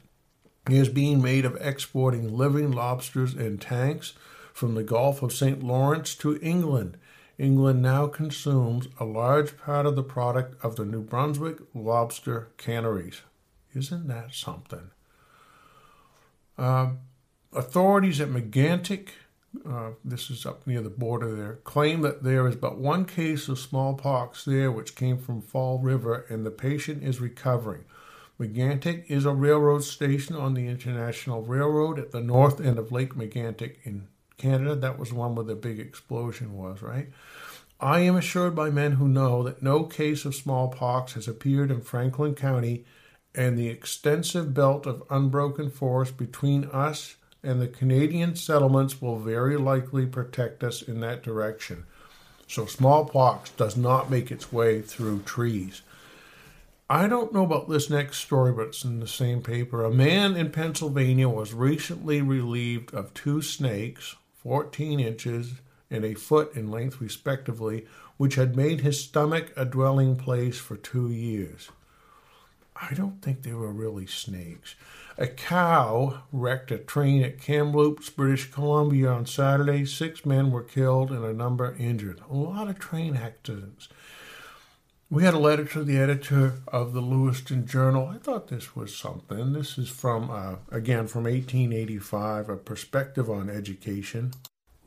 is 0.69 0.89
being 0.89 1.21
made 1.21 1.45
of 1.45 1.57
exporting 1.61 2.35
living 2.35 2.71
lobsters 2.71 3.33
in 3.33 3.57
tanks 3.57 4.13
from 4.53 4.75
the 4.75 4.83
Gulf 4.83 5.23
of 5.23 5.31
St. 5.31 5.63
Lawrence 5.63 6.13
to 6.15 6.37
England. 6.41 6.97
England 7.39 7.81
now 7.81 8.07
consumes 8.07 8.87
a 8.99 9.05
large 9.05 9.57
part 9.57 9.85
of 9.85 9.95
the 9.95 10.03
product 10.03 10.63
of 10.63 10.75
the 10.75 10.85
New 10.85 11.01
Brunswick 11.01 11.57
lobster 11.73 12.49
canneries. 12.57 13.21
Isn't 13.73 14.07
that 14.07 14.33
something? 14.33 14.91
Uh, 16.57 16.91
authorities 17.53 18.19
at 18.19 18.29
Megantic 18.29 19.09
uh, 19.67 19.91
this 20.05 20.29
is 20.29 20.45
up 20.45 20.65
near 20.67 20.81
the 20.81 20.89
border 20.89 21.35
there, 21.35 21.55
claim 21.63 22.01
that 22.01 22.23
there 22.23 22.47
is 22.47 22.55
but 22.55 22.77
one 22.77 23.05
case 23.05 23.47
of 23.47 23.57
smallpox 23.57 24.45
there 24.45 24.71
which 24.71 24.95
came 24.95 25.17
from 25.17 25.41
Fall 25.41 25.79
River 25.79 26.25
and 26.29 26.45
the 26.45 26.51
patient 26.51 27.03
is 27.03 27.19
recovering. 27.19 27.85
Megantic 28.39 29.05
is 29.09 29.25
a 29.25 29.33
railroad 29.33 29.83
station 29.83 30.35
on 30.35 30.53
the 30.53 30.67
International 30.67 31.41
Railroad 31.41 31.99
at 31.99 32.11
the 32.11 32.21
north 32.21 32.61
end 32.61 32.77
of 32.77 32.91
Lake 32.91 33.15
Megantic 33.15 33.77
in 33.83 34.07
Canada. 34.39 34.75
That 34.75 34.97
was 34.97 35.13
one 35.13 35.35
where 35.35 35.45
the 35.45 35.55
big 35.55 35.79
explosion 35.79 36.57
was, 36.57 36.81
right? 36.81 37.09
I 37.79 37.99
am 37.99 38.15
assured 38.15 38.55
by 38.55 38.71
men 38.71 38.93
who 38.93 39.07
know 39.07 39.43
that 39.43 39.61
no 39.61 39.83
case 39.83 40.25
of 40.25 40.35
smallpox 40.35 41.13
has 41.13 41.27
appeared 41.27 41.69
in 41.71 41.81
Franklin 41.81 42.33
County, 42.33 42.85
and 43.35 43.57
the 43.57 43.69
extensive 43.69 44.53
belt 44.53 44.85
of 44.85 45.03
unbroken 45.09 45.69
forest 45.69 46.17
between 46.17 46.65
us 46.65 47.15
and 47.43 47.61
the 47.61 47.67
Canadian 47.67 48.35
settlements 48.35 49.01
will 49.01 49.19
very 49.19 49.55
likely 49.55 50.05
protect 50.05 50.63
us 50.63 50.81
in 50.81 50.99
that 51.01 51.23
direction. 51.23 51.85
So 52.47 52.65
smallpox 52.65 53.51
does 53.51 53.77
not 53.77 54.09
make 54.09 54.31
its 54.31 54.51
way 54.51 54.81
through 54.81 55.21
trees. 55.21 55.81
I 56.89 57.07
don't 57.07 57.31
know 57.31 57.43
about 57.43 57.69
this 57.69 57.89
next 57.89 58.17
story, 58.17 58.51
but 58.51 58.69
it's 58.69 58.83
in 58.83 58.99
the 58.99 59.07
same 59.07 59.43
paper. 59.43 59.85
A 59.85 59.91
man 59.91 60.35
in 60.35 60.51
Pennsylvania 60.51 61.29
was 61.29 61.53
recently 61.53 62.21
relieved 62.21 62.93
of 62.93 63.13
two 63.13 63.43
snakes, 63.43 64.15
14 64.43 64.99
inches 64.99 65.53
and 65.91 66.05
a 66.05 66.13
foot 66.13 66.55
in 66.55 66.71
length, 66.71 67.01
respectively, 67.01 67.85
which 68.17 68.35
had 68.35 68.55
made 68.55 68.81
his 68.81 69.03
stomach 69.03 69.51
a 69.55 69.65
dwelling 69.65 70.15
place 70.15 70.57
for 70.57 70.75
two 70.75 71.09
years. 71.09 71.69
I 72.75 72.93
don't 72.93 73.21
think 73.21 73.41
they 73.41 73.53
were 73.53 73.71
really 73.71 74.05
snakes. 74.05 74.75
A 75.17 75.27
cow 75.27 76.23
wrecked 76.31 76.71
a 76.71 76.77
train 76.77 77.23
at 77.23 77.41
Kamloops, 77.41 78.09
British 78.09 78.49
Columbia 78.51 79.09
on 79.09 79.25
Saturday. 79.25 79.83
Six 79.83 80.25
men 80.25 80.49
were 80.49 80.63
killed 80.63 81.11
and 81.11 81.25
a 81.25 81.33
number 81.33 81.75
injured. 81.77 82.21
A 82.29 82.33
lot 82.33 82.69
of 82.69 82.79
train 82.79 83.17
accidents. 83.17 83.89
We 85.11 85.23
had 85.23 85.33
a 85.33 85.39
letter 85.39 85.65
to 85.65 85.83
the 85.83 85.97
editor 85.97 86.61
of 86.67 86.93
the 86.93 87.01
Lewiston 87.01 87.65
Journal. 87.65 88.11
I 88.13 88.19
thought 88.19 88.49
this 88.49 88.75
was 88.75 88.95
something. 88.95 89.53
This 89.53 89.75
is 89.79 89.89
from, 89.89 90.29
uh, 90.29 90.57
again, 90.69 91.07
from 91.07 91.23
1885, 91.23 92.47
a 92.47 92.55
perspective 92.55 93.27
on 93.27 93.49
education. 93.49 94.33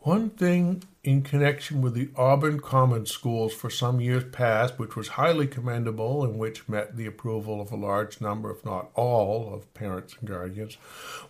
One 0.03 0.31
thing 0.31 0.85
in 1.03 1.23
connection 1.23 1.83
with 1.83 1.95
the 1.95 2.11
Auburn 2.15 2.61
Common 2.61 3.05
Schools 3.07 3.53
for 3.53 3.69
some 3.69 4.01
years 4.01 4.23
past, 4.31 4.79
which 4.79 4.95
was 4.95 5.09
highly 5.09 5.49
commendable 5.49 6.23
and 6.23 6.39
which 6.39 6.69
met 6.69 6.97
the 6.97 7.07
approval 7.07 7.61
of 7.61 7.73
a 7.73 7.77
large 7.77 8.21
number, 8.21 8.53
if 8.53 8.65
not 8.65 8.91
all, 8.95 9.53
of 9.53 9.75
parents 9.75 10.15
and 10.21 10.29
guardians, 10.29 10.77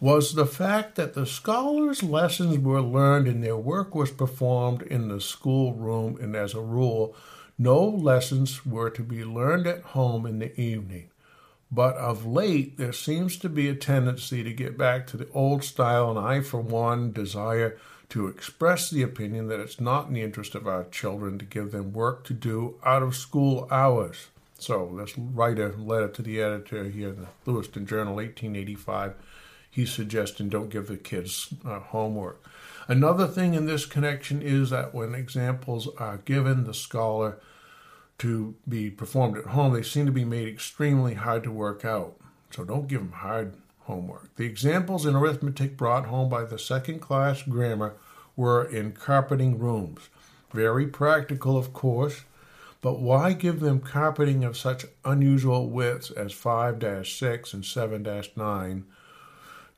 was 0.00 0.34
the 0.34 0.44
fact 0.44 0.96
that 0.96 1.14
the 1.14 1.24
scholars' 1.24 2.02
lessons 2.02 2.58
were 2.58 2.82
learned 2.82 3.26
and 3.26 3.42
their 3.42 3.56
work 3.56 3.94
was 3.94 4.10
performed 4.10 4.82
in 4.82 5.08
the 5.08 5.20
schoolroom, 5.20 6.18
and 6.20 6.36
as 6.36 6.52
a 6.52 6.60
rule, 6.60 7.16
no 7.58 7.84
lessons 7.84 8.64
were 8.66 8.90
to 8.90 9.02
be 9.02 9.24
learned 9.24 9.66
at 9.66 9.82
home 9.82 10.26
in 10.26 10.38
the 10.38 10.58
evening. 10.60 11.10
But 11.70 11.96
of 11.96 12.26
late, 12.26 12.76
there 12.76 12.92
seems 12.92 13.38
to 13.38 13.48
be 13.48 13.68
a 13.68 13.74
tendency 13.74 14.42
to 14.42 14.52
get 14.52 14.76
back 14.76 15.06
to 15.08 15.16
the 15.16 15.28
old 15.32 15.64
style, 15.64 16.10
and 16.10 16.18
I, 16.18 16.40
for 16.40 16.60
one, 16.60 17.12
desire 17.12 17.78
to 18.10 18.26
express 18.26 18.90
the 18.90 19.02
opinion 19.02 19.48
that 19.48 19.58
it's 19.58 19.80
not 19.80 20.08
in 20.08 20.12
the 20.12 20.20
interest 20.20 20.54
of 20.54 20.66
our 20.66 20.84
children 20.84 21.38
to 21.38 21.46
give 21.46 21.72
them 21.72 21.94
work 21.94 22.24
to 22.24 22.34
do 22.34 22.74
out 22.84 23.02
of 23.02 23.16
school 23.16 23.66
hours. 23.70 24.26
So 24.58 24.84
let's 24.92 25.16
write 25.16 25.58
a 25.58 25.68
letter 25.68 26.08
to 26.08 26.22
the 26.22 26.42
editor 26.42 26.84
here 26.84 27.08
in 27.08 27.22
the 27.22 27.28
Lewiston 27.50 27.86
Journal, 27.86 28.16
1885. 28.16 29.14
He's 29.70 29.90
suggesting 29.90 30.50
don't 30.50 30.68
give 30.68 30.88
the 30.88 30.98
kids 30.98 31.54
uh, 31.64 31.78
homework. 31.78 32.44
Another 32.88 33.26
thing 33.26 33.54
in 33.54 33.66
this 33.66 33.86
connection 33.86 34.42
is 34.42 34.70
that 34.70 34.94
when 34.94 35.14
examples 35.14 35.88
are 35.98 36.18
given 36.18 36.64
the 36.64 36.74
scholar 36.74 37.38
to 38.18 38.54
be 38.68 38.90
performed 38.90 39.36
at 39.38 39.46
home, 39.46 39.72
they 39.72 39.82
seem 39.82 40.06
to 40.06 40.12
be 40.12 40.24
made 40.24 40.48
extremely 40.48 41.14
hard 41.14 41.44
to 41.44 41.50
work 41.50 41.84
out. 41.84 42.16
So 42.50 42.64
don't 42.64 42.88
give 42.88 43.00
them 43.00 43.12
hard 43.12 43.54
homework. 43.80 44.34
The 44.36 44.46
examples 44.46 45.06
in 45.06 45.14
arithmetic 45.14 45.76
brought 45.76 46.06
home 46.06 46.28
by 46.28 46.44
the 46.44 46.58
second 46.58 47.00
class 47.00 47.42
grammar 47.42 47.94
were 48.36 48.64
in 48.64 48.92
carpeting 48.92 49.58
rooms. 49.58 50.08
Very 50.52 50.86
practical, 50.86 51.56
of 51.56 51.72
course, 51.72 52.22
but 52.80 53.00
why 53.00 53.32
give 53.32 53.60
them 53.60 53.80
carpeting 53.80 54.44
of 54.44 54.56
such 54.56 54.86
unusual 55.04 55.70
widths 55.70 56.10
as 56.10 56.32
5 56.32 57.06
6 57.06 57.54
and 57.54 57.64
7 57.64 58.02
9 58.36 58.84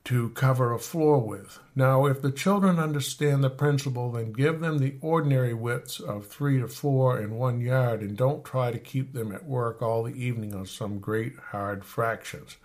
to 0.05 0.29
cover 0.31 0.73
a 0.73 0.79
floor 0.79 1.19
with? 1.19 1.59
Now, 1.75 2.07
if 2.07 2.21
the 2.21 2.31
children 2.31 2.79
understand 2.79 3.43
the 3.43 3.51
principle, 3.51 4.13
then 4.13 4.33
give 4.33 4.61
them 4.61 4.79
the 4.79 4.97
ordinary 5.01 5.55
widths 5.55 6.01
of 6.01 6.27
3 6.27 6.61
to 6.61 6.69
4 6.69 7.21
in 7.21 7.35
one 7.35 7.61
yard 7.61 8.01
and 8.01 8.17
don't 8.17 8.45
try 8.45 8.71
to 8.71 8.79
keep 8.79 9.13
them 9.13 9.33
at 9.33 9.45
work 9.45 9.83
all 9.83 10.03
the 10.03 10.15
evening 10.15 10.55
on 10.55 10.67
some 10.67 10.99
great 10.99 11.37
hard 11.51 11.85
fractions. 11.85 12.57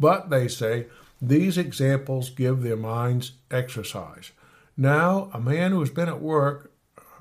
But, 0.00 0.30
they 0.30 0.48
say, 0.48 0.86
These 1.20 1.58
examples 1.58 2.30
give 2.30 2.62
their 2.62 2.76
minds 2.76 3.32
exercise. 3.50 4.32
Now, 4.76 5.28
a 5.32 5.40
man 5.40 5.72
who 5.72 5.80
has 5.80 5.90
been 5.90 6.08
at 6.08 6.20
work 6.20 6.72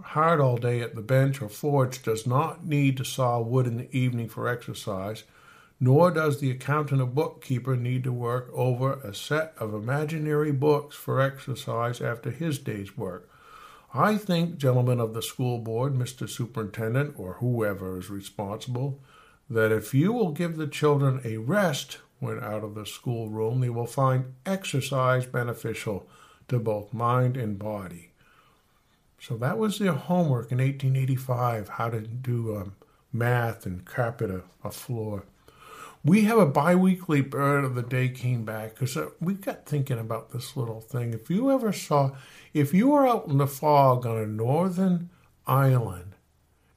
hard 0.02 0.40
all 0.40 0.58
day 0.58 0.82
at 0.82 0.96
the 0.96 1.02
bench 1.02 1.42
or 1.42 1.50
forge 1.50 2.04
does 2.04 2.26
not 2.26 2.66
need 2.66 2.98
to 2.98 3.04
saw 3.04 3.40
wood 3.40 3.68
in 3.68 3.78
the 3.78 3.98
evening 3.98 4.30
for 4.30 4.48
exercise, 4.48 5.24
nor 5.80 6.12
does 6.12 6.40
the 6.40 6.50
accountant 6.50 7.02
or 7.02 7.06
bookkeeper 7.06 7.76
need 7.76 8.04
to 8.04 8.12
work 8.12 8.50
over 8.54 8.94
a 8.94 9.14
set 9.14 9.54
of 9.58 9.74
imaginary 9.74 10.52
books 10.52 10.96
for 10.96 11.22
exercise 11.22 12.02
after 12.02 12.32
his 12.32 12.58
day's 12.58 12.98
work. 12.98 13.30
I 13.94 14.18
think, 14.18 14.58
gentlemen 14.58 15.00
of 15.00 15.14
the 15.14 15.22
school 15.22 15.60
board, 15.60 15.94
Mr. 15.94 16.28
Superintendent, 16.28 17.16
or 17.18 17.34
whoever 17.34 17.98
is 17.98 18.10
responsible, 18.10 19.00
that 19.50 19.72
if 19.72 19.94
you 19.94 20.12
will 20.12 20.32
give 20.32 20.58
the 20.58 20.68
children 20.68 21.22
a 21.24 21.38
rest 21.38 22.00
when 22.20 22.44
out 22.44 22.64
of 22.64 22.76
the 22.76 22.86
schoolroom, 22.86 23.62
they 23.62 23.70
will 23.70 23.86
find 23.86 24.34
exercise 24.46 25.26
beneficial 25.26 26.08
to 26.48 26.60
both 26.60 26.94
mind 26.94 27.38
and 27.38 27.60
body. 27.60 28.12
So 29.20 29.38
that 29.38 29.58
was 29.58 29.80
their 29.80 29.94
homework 29.94 30.52
in 30.52 30.60
1885 30.60 31.70
how 31.70 31.90
to 31.90 32.02
do 32.02 32.56
um, 32.56 32.76
math 33.12 33.66
and 33.66 33.86
carpet 33.86 34.30
a, 34.30 34.44
a 34.64 34.72
floor. 34.72 35.24
We 36.08 36.22
have 36.22 36.38
a 36.38 36.46
biweekly 36.46 37.20
bird 37.20 37.66
of 37.66 37.76
the 37.76 37.82
day 37.82 38.08
came 38.08 38.46
back 38.46 38.76
because 38.76 38.96
uh, 38.96 39.10
we 39.20 39.34
got 39.34 39.66
thinking 39.66 40.00
about 40.00 40.30
this 40.30 40.56
little 40.56 40.80
thing. 40.80 41.14
If 41.14 41.30
you 41.30 41.52
ever 41.52 41.74
saw, 41.74 42.12
if 42.54 42.74
you 42.74 42.88
were 42.88 43.06
out 43.06 43.28
in 43.28 43.40
the 43.40 43.46
fog 43.46 44.06
on 44.06 44.18
a 44.18 44.26
northern 44.26 45.10
island 45.46 46.14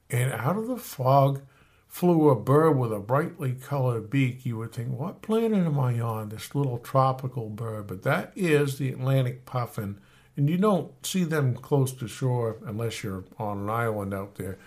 and 0.09 0.33
out 0.33 0.57
of 0.57 0.67
the 0.67 0.75
fog 0.75 1.43
flew 1.87 2.27
a 2.27 2.35
bird 2.35 2.77
with 2.77 2.91
a 2.91 2.99
brightly 2.99 3.53
colored 3.53 4.09
beak, 4.09 4.45
you 4.45 4.57
would 4.57 4.73
think, 4.73 4.99
what 4.99 5.21
planet 5.21 5.65
am 5.65 5.79
I 5.79 5.97
on? 6.01 6.27
This 6.27 6.53
little 6.53 6.79
tropical 6.79 7.47
bird. 7.47 7.87
But 7.87 8.03
that 8.03 8.33
is 8.35 8.79
the 8.79 8.89
Atlantic 8.89 9.45
puffin. 9.45 10.01
And 10.35 10.49
you 10.49 10.57
don't 10.57 10.91
see 11.05 11.23
them 11.23 11.55
close 11.55 11.93
to 11.93 12.07
shore 12.09 12.57
unless 12.65 13.01
you're 13.01 13.23
on 13.39 13.59
an 13.59 13.69
island 13.69 14.13
out 14.13 14.35
there. 14.35 14.57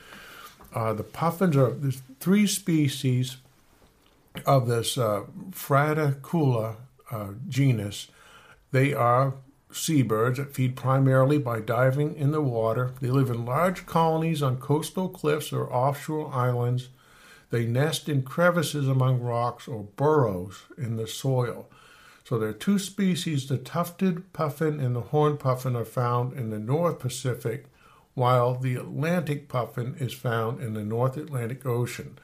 Uh, 0.73 0.95
the 0.95 1.05
puffins 1.05 1.55
are, 1.55 1.71
there's 1.71 2.01
three 2.19 2.47
species 2.47 3.37
of 4.47 4.67
this 4.67 4.99
uh, 4.99 5.25
uh, 7.11 7.29
genus. 7.49 8.09
They 8.73 8.93
are 8.93 9.35
seabirds 9.71 10.39
that 10.39 10.55
feed 10.55 10.77
primarily 10.77 11.39
by 11.39 11.61
diving 11.61 12.15
in 12.17 12.33
the 12.33 12.41
water. 12.41 12.93
They 13.01 13.09
live 13.09 13.31
in 13.31 13.45
large 13.45 13.87
colonies 13.87 14.43
on 14.43 14.59
coastal 14.59 15.09
cliffs 15.09 15.53
or 15.53 15.73
offshore 15.73 16.33
islands 16.33 16.89
they 17.55 17.67
nest 17.67 18.09
in 18.09 18.23
crevices 18.23 18.89
among 18.89 19.21
rocks 19.21 19.69
or 19.69 19.85
burrows 19.85 20.65
in 20.77 20.97
the 20.97 21.07
soil. 21.07 21.69
So 22.25 22.37
there 22.37 22.49
are 22.49 22.53
two 22.53 22.81
species. 22.81 23.47
The 23.47 23.59
tufted 23.59 24.33
puffin 24.33 24.81
and 24.81 24.97
the 24.97 25.03
horned 25.03 25.39
puffin 25.39 25.77
are 25.77 25.85
found 25.85 26.33
in 26.33 26.51
the 26.51 26.59
North 26.59 26.99
Pacific, 26.99 27.67
while 28.15 28.57
the 28.57 28.75
Atlantic 28.75 29.49
puffin 29.49 29.95
is 30.01 30.13
found 30.13 30.61
in 30.61 30.75
the 30.75 30.83
North 30.83 31.17
Atlantic 31.17 31.65
Ocean. 31.65 32.19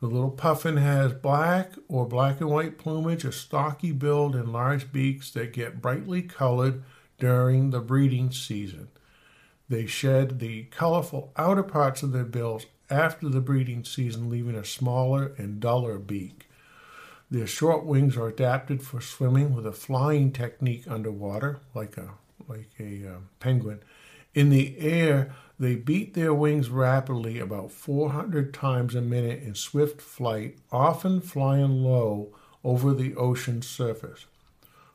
The 0.00 0.06
little 0.06 0.30
puffin 0.30 0.76
has 0.76 1.12
black 1.12 1.72
or 1.88 2.06
black 2.06 2.40
and 2.40 2.50
white 2.50 2.78
plumage, 2.78 3.24
a 3.24 3.32
stocky 3.32 3.90
build, 3.90 4.36
and 4.36 4.52
large 4.52 4.92
beaks 4.92 5.30
that 5.32 5.52
get 5.52 5.82
brightly 5.82 6.22
colored 6.22 6.84
during 7.18 7.70
the 7.70 7.80
breeding 7.80 8.30
season. 8.30 8.88
They 9.68 9.86
shed 9.86 10.38
the 10.38 10.64
colorful 10.64 11.32
outer 11.36 11.64
parts 11.64 12.02
of 12.02 12.12
their 12.12 12.24
bills 12.24 12.66
after 12.88 13.28
the 13.28 13.40
breeding 13.40 13.84
season, 13.84 14.30
leaving 14.30 14.54
a 14.54 14.64
smaller 14.64 15.32
and 15.36 15.60
duller 15.60 15.98
beak. 15.98 16.48
Their 17.30 17.46
short 17.46 17.84
wings 17.84 18.16
are 18.16 18.28
adapted 18.28 18.82
for 18.82 19.00
swimming 19.00 19.54
with 19.54 19.66
a 19.66 19.72
flying 19.72 20.32
technique 20.32 20.84
underwater, 20.88 21.60
like 21.74 21.96
a 21.96 22.14
like 22.46 22.70
a 22.80 23.06
uh, 23.06 23.18
penguin. 23.40 23.80
In 24.32 24.48
the 24.48 24.78
air, 24.78 25.34
they 25.58 25.74
beat 25.74 26.14
their 26.14 26.32
wings 26.32 26.70
rapidly, 26.70 27.38
about 27.38 27.72
400 27.72 28.54
times 28.54 28.94
a 28.94 29.00
minute 29.00 29.42
in 29.42 29.54
swift 29.54 30.00
flight, 30.00 30.58
often 30.70 31.20
flying 31.20 31.82
low 31.82 32.28
over 32.62 32.94
the 32.94 33.16
ocean 33.16 33.62
surface. 33.62 34.26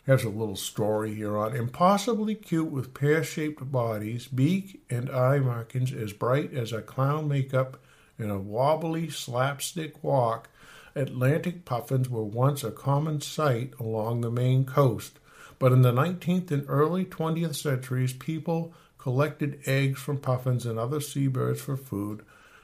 There's 0.06 0.24
a 0.24 0.30
little 0.30 0.58
story 0.58 1.16
here 1.16 1.38
on 1.38 1.56
impossibly 1.56 2.36
cute 2.36 2.72
with 2.72 2.94
pear 2.94 3.24
shaped 3.24 3.72
bodies, 3.72 4.28
beak 4.28 4.82
and 4.90 5.10
eye 5.10 5.40
markings 5.40 5.94
as 5.94 6.12
bright 6.12 6.54
as 6.54 6.74
a 6.74 6.82
clown 6.82 7.28
makeup, 7.28 7.78
and 8.18 8.30
a 8.30 8.38
wobbly 8.38 9.10
slapstick 9.10 10.04
walk. 10.04 10.50
Atlantic 10.96 11.66
puffins 11.66 12.10
were 12.10 12.24
once 12.24 12.64
a 12.64 12.72
common 12.72 13.22
sight 13.22 13.74
along 13.80 14.22
the 14.22 14.30
Maine 14.30 14.66
coast, 14.66 15.20
but 15.58 15.72
in 15.72 15.82
the 15.82 15.92
19th 15.94 16.52
and 16.52 16.66
early 16.68 17.06
20th 17.06 17.56
centuries, 17.56 18.14
people 18.14 18.74
collected 19.04 19.60
eggs 19.66 20.00
from 20.00 20.18
puffins 20.18 20.66
and 20.66 20.80
other 20.80 21.02
seabirds 21.02 21.60
for 21.60 21.76
food, 21.76 22.22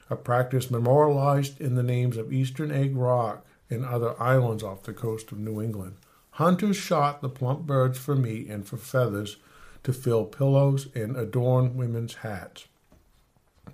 a 0.10 0.15
practice 0.15 0.71
memorialized 0.71 1.60
in 1.60 1.75
the 1.75 1.84
names 1.84 2.15
of 2.15 2.32
Eastern 2.32 2.71
Egg 2.71 2.95
Rock 2.95 3.45
and 3.69 3.84
other 3.84 4.15
islands 4.21 4.63
off 4.63 4.84
the 4.84 4.93
coast 4.93 5.34
of 5.34 5.38
New 5.38 5.62
England. 5.62 5.97
Hunters 6.32 6.78
shot 6.78 7.21
the 7.21 7.28
plump 7.28 7.67
birds 7.67 7.99
for 7.99 8.15
meat 8.15 8.47
and 8.47 8.65
for 8.65 8.78
feathers 8.78 9.36
to 9.84 9.91
fill 9.91 10.23
pillows 10.23 10.88
and 10.95 11.17
adorn 11.17 11.75
women's 11.75 12.13
hats. 12.15 12.67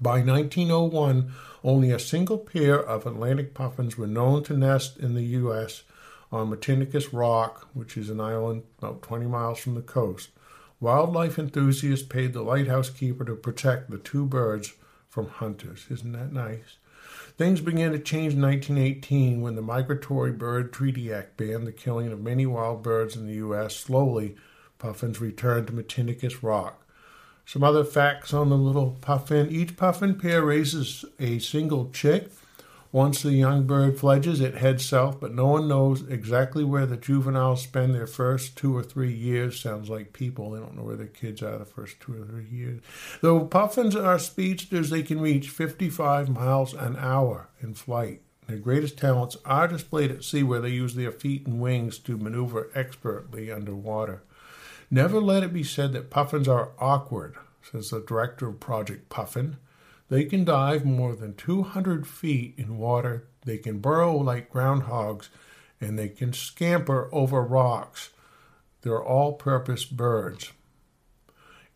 By 0.01 0.23
1901, 0.23 1.31
only 1.63 1.91
a 1.91 1.99
single 1.99 2.39
pair 2.39 2.83
of 2.83 3.05
Atlantic 3.05 3.53
puffins 3.53 3.95
were 3.95 4.07
known 4.07 4.41
to 4.45 4.57
nest 4.57 4.97
in 4.97 5.13
the 5.13 5.25
U.S. 5.37 5.83
on 6.31 6.49
Matinicus 6.49 7.13
Rock, 7.13 7.67
which 7.75 7.95
is 7.95 8.09
an 8.09 8.19
island 8.19 8.63
about 8.79 9.03
20 9.03 9.27
miles 9.27 9.59
from 9.59 9.75
the 9.75 9.83
coast. 9.83 10.31
Wildlife 10.79 11.39
enthusiasts 11.39 12.05
paid 12.05 12.33
the 12.33 12.41
lighthouse 12.41 12.89
keeper 12.89 13.23
to 13.25 13.35
protect 13.35 13.89
the 13.89 13.97
two 13.97 14.25
birds 14.25 14.73
from 15.09 15.27
hunters. 15.27 15.85
Isn't 15.89 16.11
that 16.11 16.33
nice? 16.33 16.77
Things 17.37 17.61
began 17.61 17.91
to 17.91 17.99
change 17.99 18.33
in 18.33 18.41
1918 18.41 19.41
when 19.41 19.55
the 19.55 19.61
Migratory 19.61 20.31
Bird 20.31 20.73
Treaty 20.73 21.13
Act 21.13 21.37
banned 21.37 21.67
the 21.67 21.71
killing 21.71 22.11
of 22.11 22.21
many 22.21 22.45
wild 22.45 22.83
birds 22.83 23.15
in 23.15 23.27
the 23.27 23.33
U.S. 23.35 23.75
Slowly, 23.75 24.35
puffins 24.79 25.21
returned 25.21 25.67
to 25.67 25.73
Matinicus 25.73 26.43
Rock. 26.43 26.85
Some 27.45 27.63
other 27.63 27.83
facts 27.83 28.33
on 28.33 28.49
the 28.49 28.57
little 28.57 28.97
puffin. 29.01 29.49
Each 29.51 29.77
puffin 29.77 30.15
pair 30.15 30.43
raises 30.43 31.05
a 31.19 31.39
single 31.39 31.89
chick 31.91 32.31
once 32.95 33.21
the 33.21 33.33
young 33.33 33.67
bird 33.67 33.99
fledges, 33.99 34.39
it 34.39 34.55
heads 34.55 34.85
south, 34.85 35.19
but 35.19 35.35
no 35.35 35.47
one 35.47 35.67
knows 35.67 36.07
exactly 36.07 36.63
where 36.63 36.85
the 36.85 36.95
juveniles 36.95 37.61
spend 37.61 37.93
their 37.93 38.07
first 38.07 38.55
two 38.55 38.73
or 38.73 38.81
three 38.81 39.11
years. 39.11 39.59
Sounds 39.59 39.89
like 39.89 40.13
people. 40.13 40.51
They 40.51 40.61
don't 40.61 40.77
know 40.77 40.83
where 40.83 40.95
their 40.95 41.07
kids 41.07 41.43
are 41.43 41.57
the 41.57 41.65
first 41.65 41.99
two 41.99 42.13
or 42.13 42.25
three 42.25 42.47
years. 42.49 42.81
Though 43.19 43.47
puffins 43.47 43.97
are 43.97 44.17
speedsters, 44.17 44.91
they 44.91 45.03
can 45.03 45.19
reach 45.19 45.49
55 45.49 46.29
miles 46.29 46.73
an 46.73 46.95
hour 46.95 47.49
in 47.59 47.73
flight. 47.73 48.21
Their 48.47 48.59
greatest 48.59 48.97
talents 48.97 49.35
are 49.43 49.67
displayed 49.67 50.09
at 50.09 50.23
sea, 50.23 50.43
where 50.43 50.61
they 50.61 50.69
use 50.69 50.95
their 50.95 51.11
feet 51.11 51.45
and 51.45 51.59
wings 51.59 51.99
to 51.99 52.15
maneuver 52.15 52.71
expertly 52.73 53.51
underwater. 53.51 54.23
Never 54.89 55.19
let 55.19 55.43
it 55.43 55.51
be 55.51 55.63
said 55.65 55.91
that 55.91 56.09
puffins 56.09 56.47
are 56.47 56.71
awkward, 56.79 57.35
says 57.61 57.89
the 57.89 57.99
director 57.99 58.47
of 58.47 58.61
Project 58.61 59.09
Puffin. 59.09 59.57
They 60.09 60.25
can 60.25 60.45
dive 60.45 60.85
more 60.85 61.15
than 61.15 61.35
200 61.35 62.05
feet 62.07 62.53
in 62.57 62.77
water. 62.77 63.27
They 63.43 63.57
can 63.57 63.79
burrow 63.79 64.15
like 64.17 64.51
groundhogs, 64.51 65.29
and 65.81 65.97
they 65.97 66.09
can 66.09 66.33
scamper 66.33 67.09
over 67.11 67.41
rocks. 67.41 68.11
They're 68.81 69.03
all 69.03 69.33
purpose 69.33 69.83
birds. 69.83 70.51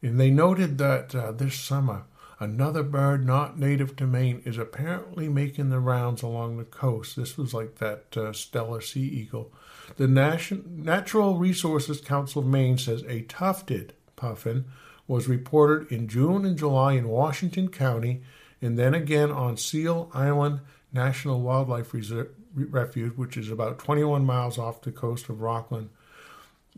And 0.02 0.20
they 0.20 0.30
noted 0.30 0.78
that 0.78 1.14
uh, 1.14 1.32
this 1.32 1.56
summer, 1.56 2.04
another 2.40 2.84
bird 2.84 3.26
not 3.26 3.60
native 3.60 3.96
to 3.98 4.08
Maine 4.08 4.42
is 4.46 4.58
apparently 4.58 5.28
making 5.28 5.70
the 5.70 5.80
rounds 5.80 6.22
along 6.22 6.58
the 6.58 6.64
coast. 6.64 7.16
This 7.16 7.38
was 7.38 7.54
like 7.54 7.80
that 7.80 8.06
uh, 8.16 8.32
Steller 8.32 8.82
sea 8.82 9.02
eagle. 9.08 9.52
The 9.98 10.08
Nation- 10.08 10.84
Natural 10.84 11.38
Resources 11.38 12.00
Council 12.00 12.42
of 12.44 12.48
Maine 12.48 12.78
says 12.78 13.04
a 13.08 13.24
tufted 13.24 13.94
puffin 14.16 14.66
was 15.10 15.28
reported 15.28 15.92
in 15.92 16.08
June 16.08 16.46
and 16.46 16.56
July 16.56 16.94
in 16.94 17.10
Washington 17.10 17.68
County, 17.70 18.22
and 18.62 18.78
then 18.78 18.94
again 18.94 19.32
on 19.32 19.58
Seal 19.58 20.12
Island 20.14 20.60
National 20.94 21.42
Wildlife 21.42 21.94
Reserve, 21.96 22.30
Refuge, 22.54 23.14
which 23.16 23.36
is 23.36 23.50
about 23.50 23.80
21 23.80 24.24
miles 24.24 24.60
off 24.60 24.82
the 24.82 24.92
coast 24.92 25.28
of 25.28 25.42
Rockland. 25.42 25.90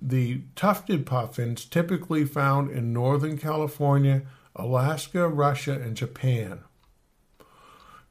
The 0.02 0.44
tufted 0.56 1.06
puffins 1.06 1.66
typically 1.66 2.24
found 2.24 2.72
in 2.72 2.94
northern 2.94 3.38
California, 3.38 4.24
Alaska, 4.56 5.28
Russia, 5.28 5.74
and 5.74 5.98
Japan. 5.98 6.62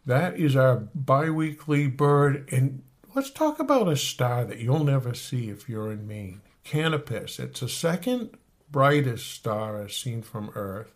That 0.04 0.38
is 0.38 0.54
our 0.54 0.76
biweekly 0.94 1.86
bird. 1.86 2.46
And 2.52 2.82
let's 3.14 3.30
talk 3.30 3.58
about 3.58 3.88
a 3.88 3.96
star 3.96 4.44
that 4.44 4.58
you'll 4.58 4.84
never 4.84 5.14
see 5.14 5.48
if 5.48 5.66
you're 5.66 5.90
in 5.90 6.06
Maine 6.06 6.42
Canopus. 6.62 7.38
It's 7.38 7.60
the 7.60 7.68
second 7.68 8.36
brightest 8.70 9.30
star 9.30 9.82
as 9.82 9.96
seen 9.96 10.22
from 10.22 10.50
Earth. 10.54 10.92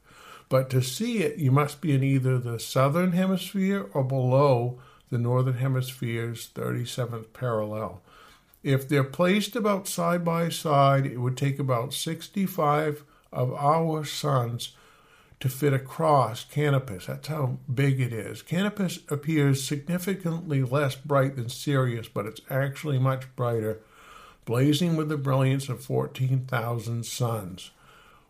But 0.48 0.70
to 0.70 0.82
see 0.82 1.18
it, 1.18 1.38
you 1.38 1.50
must 1.50 1.80
be 1.80 1.92
in 1.92 2.02
either 2.02 2.38
the 2.38 2.58
southern 2.58 3.12
hemisphere 3.12 3.88
or 3.92 4.04
below 4.04 4.80
the 5.10 5.18
northern 5.18 5.54
hemisphere's 5.54 6.48
37th 6.48 7.32
parallel. 7.32 8.02
If 8.62 8.88
they're 8.88 9.04
placed 9.04 9.56
about 9.56 9.86
side 9.86 10.24
by 10.24 10.48
side, 10.48 11.06
it 11.06 11.18
would 11.18 11.36
take 11.36 11.58
about 11.58 11.92
65 11.92 13.04
of 13.32 13.52
our 13.54 14.04
suns 14.04 14.72
to 15.40 15.48
fit 15.50 15.74
across 15.74 16.44
Canopus. 16.44 17.06
That's 17.06 17.28
how 17.28 17.58
big 17.72 18.00
it 18.00 18.12
is. 18.12 18.40
Canopus 18.40 19.00
appears 19.10 19.62
significantly 19.62 20.62
less 20.62 20.94
bright 20.94 21.36
than 21.36 21.50
Sirius, 21.50 22.08
but 22.08 22.24
it's 22.24 22.40
actually 22.48 22.98
much 22.98 23.26
brighter, 23.36 23.80
blazing 24.44 24.96
with 24.96 25.08
the 25.08 25.16
brilliance 25.16 25.68
of 25.68 25.84
14,000 25.84 27.04
suns. 27.04 27.70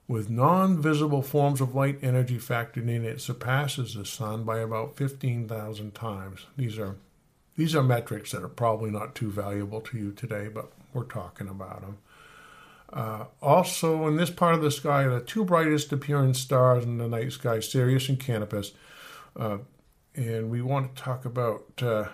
With 0.07 0.29
non 0.29 0.81
visible 0.81 1.23
forms 1.23 1.61
of 1.61 1.75
light 1.75 1.99
energy 2.03 2.39
factored 2.39 2.89
in, 2.89 3.05
it 3.05 3.21
surpasses 3.21 3.95
the 3.95 4.05
sun 4.05 4.45
by 4.45 4.59
about 4.59 4.97
15,000 4.97 5.95
times. 5.95 6.47
These 6.57 6.79
are 6.79 6.97
these 7.57 7.75
are 7.75 7.83
metrics 7.83 8.33
that 8.33 8.43
are 8.43 8.49
probably 8.49 8.91
not 8.91 9.15
too 9.15 9.31
valuable 9.31 9.81
to 9.81 9.97
you 9.97 10.13
today, 10.13 10.49
but 10.49 10.73
we're 10.93 11.05
talking 11.05 11.49
about 11.49 11.83
them. 11.83 11.99
Uh, 12.93 13.25
also, 13.41 14.07
in 14.09 14.17
this 14.17 14.31
part 14.31 14.55
of 14.55 14.63
the 14.63 14.71
sky, 14.71 15.07
the 15.07 15.21
two 15.21 15.45
brightest 15.45 15.93
appearing 15.93 16.35
stars 16.35 16.85
in 16.85 16.99
the 16.99 17.09
night 17.09 17.33
sky, 17.33 17.61
Sirius 17.61 18.09
and 18.09 18.19
Canopus. 18.21 18.73
Uh, 19.37 19.59
and 20.15 20.51
we 20.51 20.63
want 20.63 20.95
to 20.95 21.03
talk 21.03 21.25
about 21.25 21.65
uh, 21.83 22.05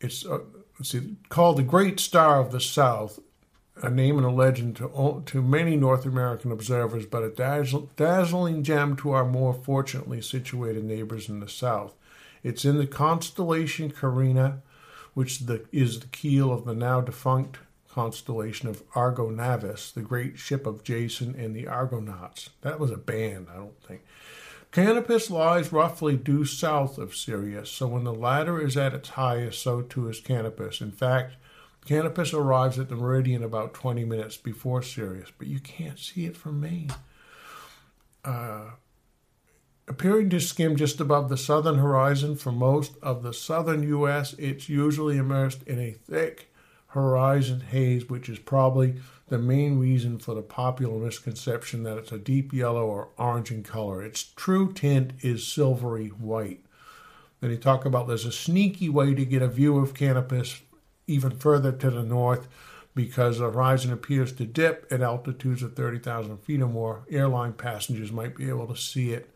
it's 0.00 0.26
uh, 0.26 0.40
see, 0.84 1.16
called 1.28 1.58
the 1.58 1.62
Great 1.62 2.00
Star 2.00 2.40
of 2.40 2.52
the 2.52 2.60
South, 2.60 3.18
a 3.82 3.90
name 3.90 4.16
and 4.16 4.26
a 4.26 4.30
legend 4.30 4.76
to, 4.76 5.22
to 5.26 5.42
many 5.42 5.76
North 5.76 6.04
American 6.04 6.52
observers, 6.52 7.06
but 7.06 7.22
a 7.22 7.86
dazzling 7.96 8.62
gem 8.62 8.96
to 8.96 9.10
our 9.10 9.24
more 9.24 9.54
fortunately 9.54 10.20
situated 10.20 10.84
neighbors 10.84 11.28
in 11.28 11.40
the 11.40 11.48
South. 11.48 11.94
It's 12.42 12.64
in 12.64 12.78
the 12.78 12.86
constellation 12.86 13.90
Carina, 13.90 14.62
which 15.14 15.40
the, 15.40 15.64
is 15.72 16.00
the 16.00 16.06
keel 16.08 16.52
of 16.52 16.64
the 16.64 16.74
now 16.74 17.00
defunct 17.00 17.58
constellation 17.88 18.68
of 18.68 18.82
Argo 18.94 19.28
Navis, 19.28 19.90
the 19.90 20.00
great 20.00 20.38
ship 20.38 20.66
of 20.66 20.82
Jason 20.82 21.34
and 21.36 21.54
the 21.54 21.66
Argonauts. 21.66 22.50
That 22.62 22.80
was 22.80 22.90
a 22.90 22.96
band, 22.96 23.48
I 23.52 23.56
don't 23.56 23.80
think. 23.82 24.02
Canopus 24.72 25.30
lies 25.30 25.70
roughly 25.70 26.16
due 26.16 26.44
south 26.46 26.98
of 26.98 27.14
Sirius, 27.14 27.70
so 27.70 27.86
when 27.86 28.04
the 28.04 28.14
latter 28.14 28.60
is 28.60 28.76
at 28.76 28.94
its 28.94 29.10
highest, 29.10 29.62
so 29.62 29.82
too 29.82 30.08
is 30.08 30.18
Canopus. 30.18 30.80
In 30.80 30.90
fact, 30.90 31.36
Canopus 31.84 32.32
arrives 32.32 32.78
at 32.78 32.88
the 32.88 32.96
meridian 32.96 33.42
about 33.42 33.74
20 33.74 34.04
minutes 34.04 34.36
before 34.38 34.82
Sirius, 34.82 35.30
but 35.36 35.46
you 35.46 35.60
can't 35.60 35.98
see 35.98 36.24
it 36.24 36.36
from 36.36 36.60
Maine. 36.60 36.90
Uh, 38.24 38.70
Appearing 39.88 40.30
to 40.30 40.40
skim 40.40 40.76
just 40.76 41.00
above 41.00 41.28
the 41.28 41.36
southern 41.36 41.78
horizon 41.78 42.36
for 42.36 42.52
most 42.52 42.92
of 43.02 43.22
the 43.22 43.34
southern 43.34 43.82
U.S., 43.82 44.32
it's 44.38 44.68
usually 44.68 45.18
immersed 45.18 45.62
in 45.64 45.80
a 45.80 45.90
thick 45.90 46.52
horizon 46.88 47.60
haze, 47.60 48.08
which 48.08 48.28
is 48.28 48.38
probably 48.38 48.94
the 49.32 49.38
main 49.38 49.78
reason 49.78 50.18
for 50.18 50.34
the 50.34 50.42
popular 50.42 50.98
misconception 50.98 51.84
that 51.84 51.96
it's 51.96 52.12
a 52.12 52.18
deep 52.18 52.52
yellow 52.52 52.84
or 52.84 53.08
orange 53.16 53.50
in 53.50 53.62
color. 53.62 54.02
Its 54.02 54.22
true 54.22 54.70
tint 54.74 55.14
is 55.22 55.46
silvery 55.46 56.08
white. 56.08 56.60
Then 57.40 57.50
he 57.50 57.56
talk 57.56 57.86
about 57.86 58.06
there's 58.06 58.26
a 58.26 58.30
sneaky 58.30 58.90
way 58.90 59.14
to 59.14 59.24
get 59.24 59.40
a 59.40 59.48
view 59.48 59.78
of 59.78 59.94
Canopus 59.94 60.60
even 61.06 61.30
further 61.30 61.72
to 61.72 61.90
the 61.90 62.02
north 62.02 62.46
because 62.94 63.38
the 63.38 63.50
horizon 63.50 63.90
appears 63.90 64.34
to 64.34 64.44
dip 64.44 64.86
at 64.90 65.00
altitudes 65.00 65.62
of 65.62 65.74
30,000 65.76 66.36
feet 66.36 66.60
or 66.60 66.66
more. 66.66 67.06
Airline 67.10 67.54
passengers 67.54 68.12
might 68.12 68.36
be 68.36 68.50
able 68.50 68.66
to 68.66 68.76
see 68.76 69.12
it 69.12 69.30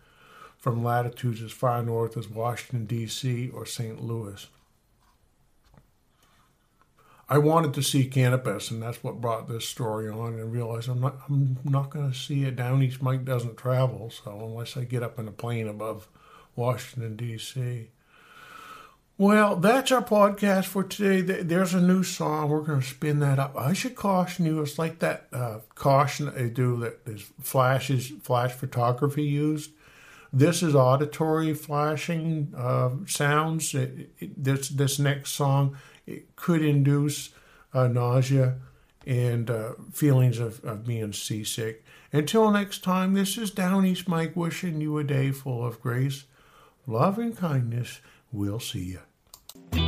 from 0.59 0.85
latitudes 0.85 1.40
as 1.40 1.52
far 1.52 1.82
north 1.82 2.18
as 2.18 2.28
Washington, 2.28 2.85
D.C. 2.85 3.48
or 3.48 3.64
St. 3.64 4.02
Louis. 4.04 4.46
I 7.28 7.38
wanted 7.38 7.74
to 7.74 7.82
see 7.82 8.06
Canopus, 8.06 8.70
and 8.70 8.80
that's 8.80 9.02
what 9.02 9.20
brought 9.20 9.48
this 9.48 9.68
story 9.68 10.08
on. 10.08 10.34
And 10.34 10.52
realized 10.52 10.88
I'm 10.88 11.00
not, 11.00 11.16
I'm 11.28 11.58
not 11.64 11.90
going 11.90 12.10
to 12.10 12.16
see 12.16 12.44
it 12.44 12.54
down 12.54 12.82
east. 12.82 13.02
Mike 13.02 13.24
doesn't 13.24 13.56
travel, 13.56 14.10
so 14.10 14.30
unless 14.44 14.76
I 14.76 14.84
get 14.84 15.02
up 15.02 15.18
in 15.18 15.26
a 15.26 15.32
plane 15.32 15.66
above 15.66 16.08
Washington 16.54 17.16
D.C. 17.16 17.88
Well, 19.18 19.56
that's 19.56 19.90
our 19.90 20.04
podcast 20.04 20.66
for 20.66 20.84
today. 20.84 21.42
There's 21.42 21.74
a 21.74 21.80
new 21.80 22.04
song. 22.04 22.50
We're 22.50 22.60
going 22.60 22.82
to 22.82 22.86
spin 22.86 23.18
that 23.20 23.38
up. 23.38 23.56
I 23.56 23.72
should 23.72 23.96
caution 23.96 24.44
you. 24.44 24.60
It's 24.60 24.78
like 24.78 24.98
that 25.00 25.26
uh, 25.32 25.60
caution 25.74 26.26
that 26.26 26.36
they 26.36 26.50
do 26.50 26.76
that 26.80 27.00
is 27.06 27.22
flashes, 27.40 28.12
flash 28.22 28.52
photography 28.52 29.24
used. 29.24 29.70
This 30.32 30.62
is 30.62 30.74
auditory 30.74 31.54
flashing 31.54 32.52
uh, 32.56 32.90
sounds. 33.06 33.74
It, 33.74 34.10
it, 34.18 34.44
this 34.44 34.68
this 34.68 34.98
next 34.98 35.30
song 35.30 35.76
it 36.07 36.37
could 36.37 36.62
induce 36.62 37.31
uh, 37.75 37.88
nausea 37.88 38.57
and 39.07 39.51
uh, 39.51 39.73
feelings 39.92 40.38
of, 40.38 40.64
of 40.64 40.87
being 40.87 41.12
seasick. 41.12 41.85
Until 42.12 42.51
next 42.51 42.83
time, 42.83 43.14
this 43.14 43.37
is 43.38 43.51
Down 43.51 43.85
East 43.87 44.09
Mike 44.09 44.35
wishing 44.35 44.81
you 44.81 44.99
a 44.99 45.05
day 45.05 45.31
full 45.31 45.64
of 45.64 45.81
grace, 45.81 46.25
love, 46.87 47.19
and 47.19 47.37
kindness. 47.37 48.01
We'll 48.33 48.61
see 48.61 48.97
you. 49.73 49.86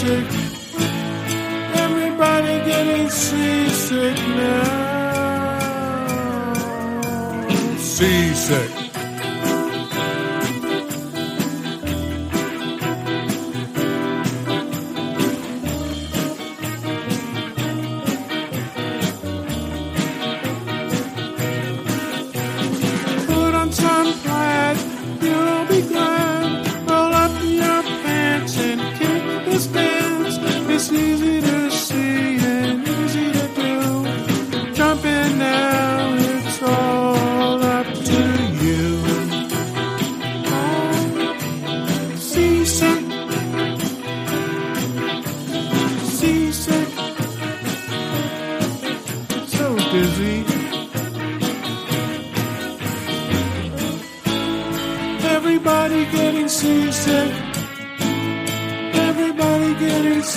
Seasick. 0.08 0.26
Everybody 1.76 2.66
getting 2.66 3.10
seasick 3.10 4.18
now. 4.38 4.88
seasick. 7.78 8.77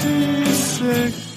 Seasick. 0.01 1.30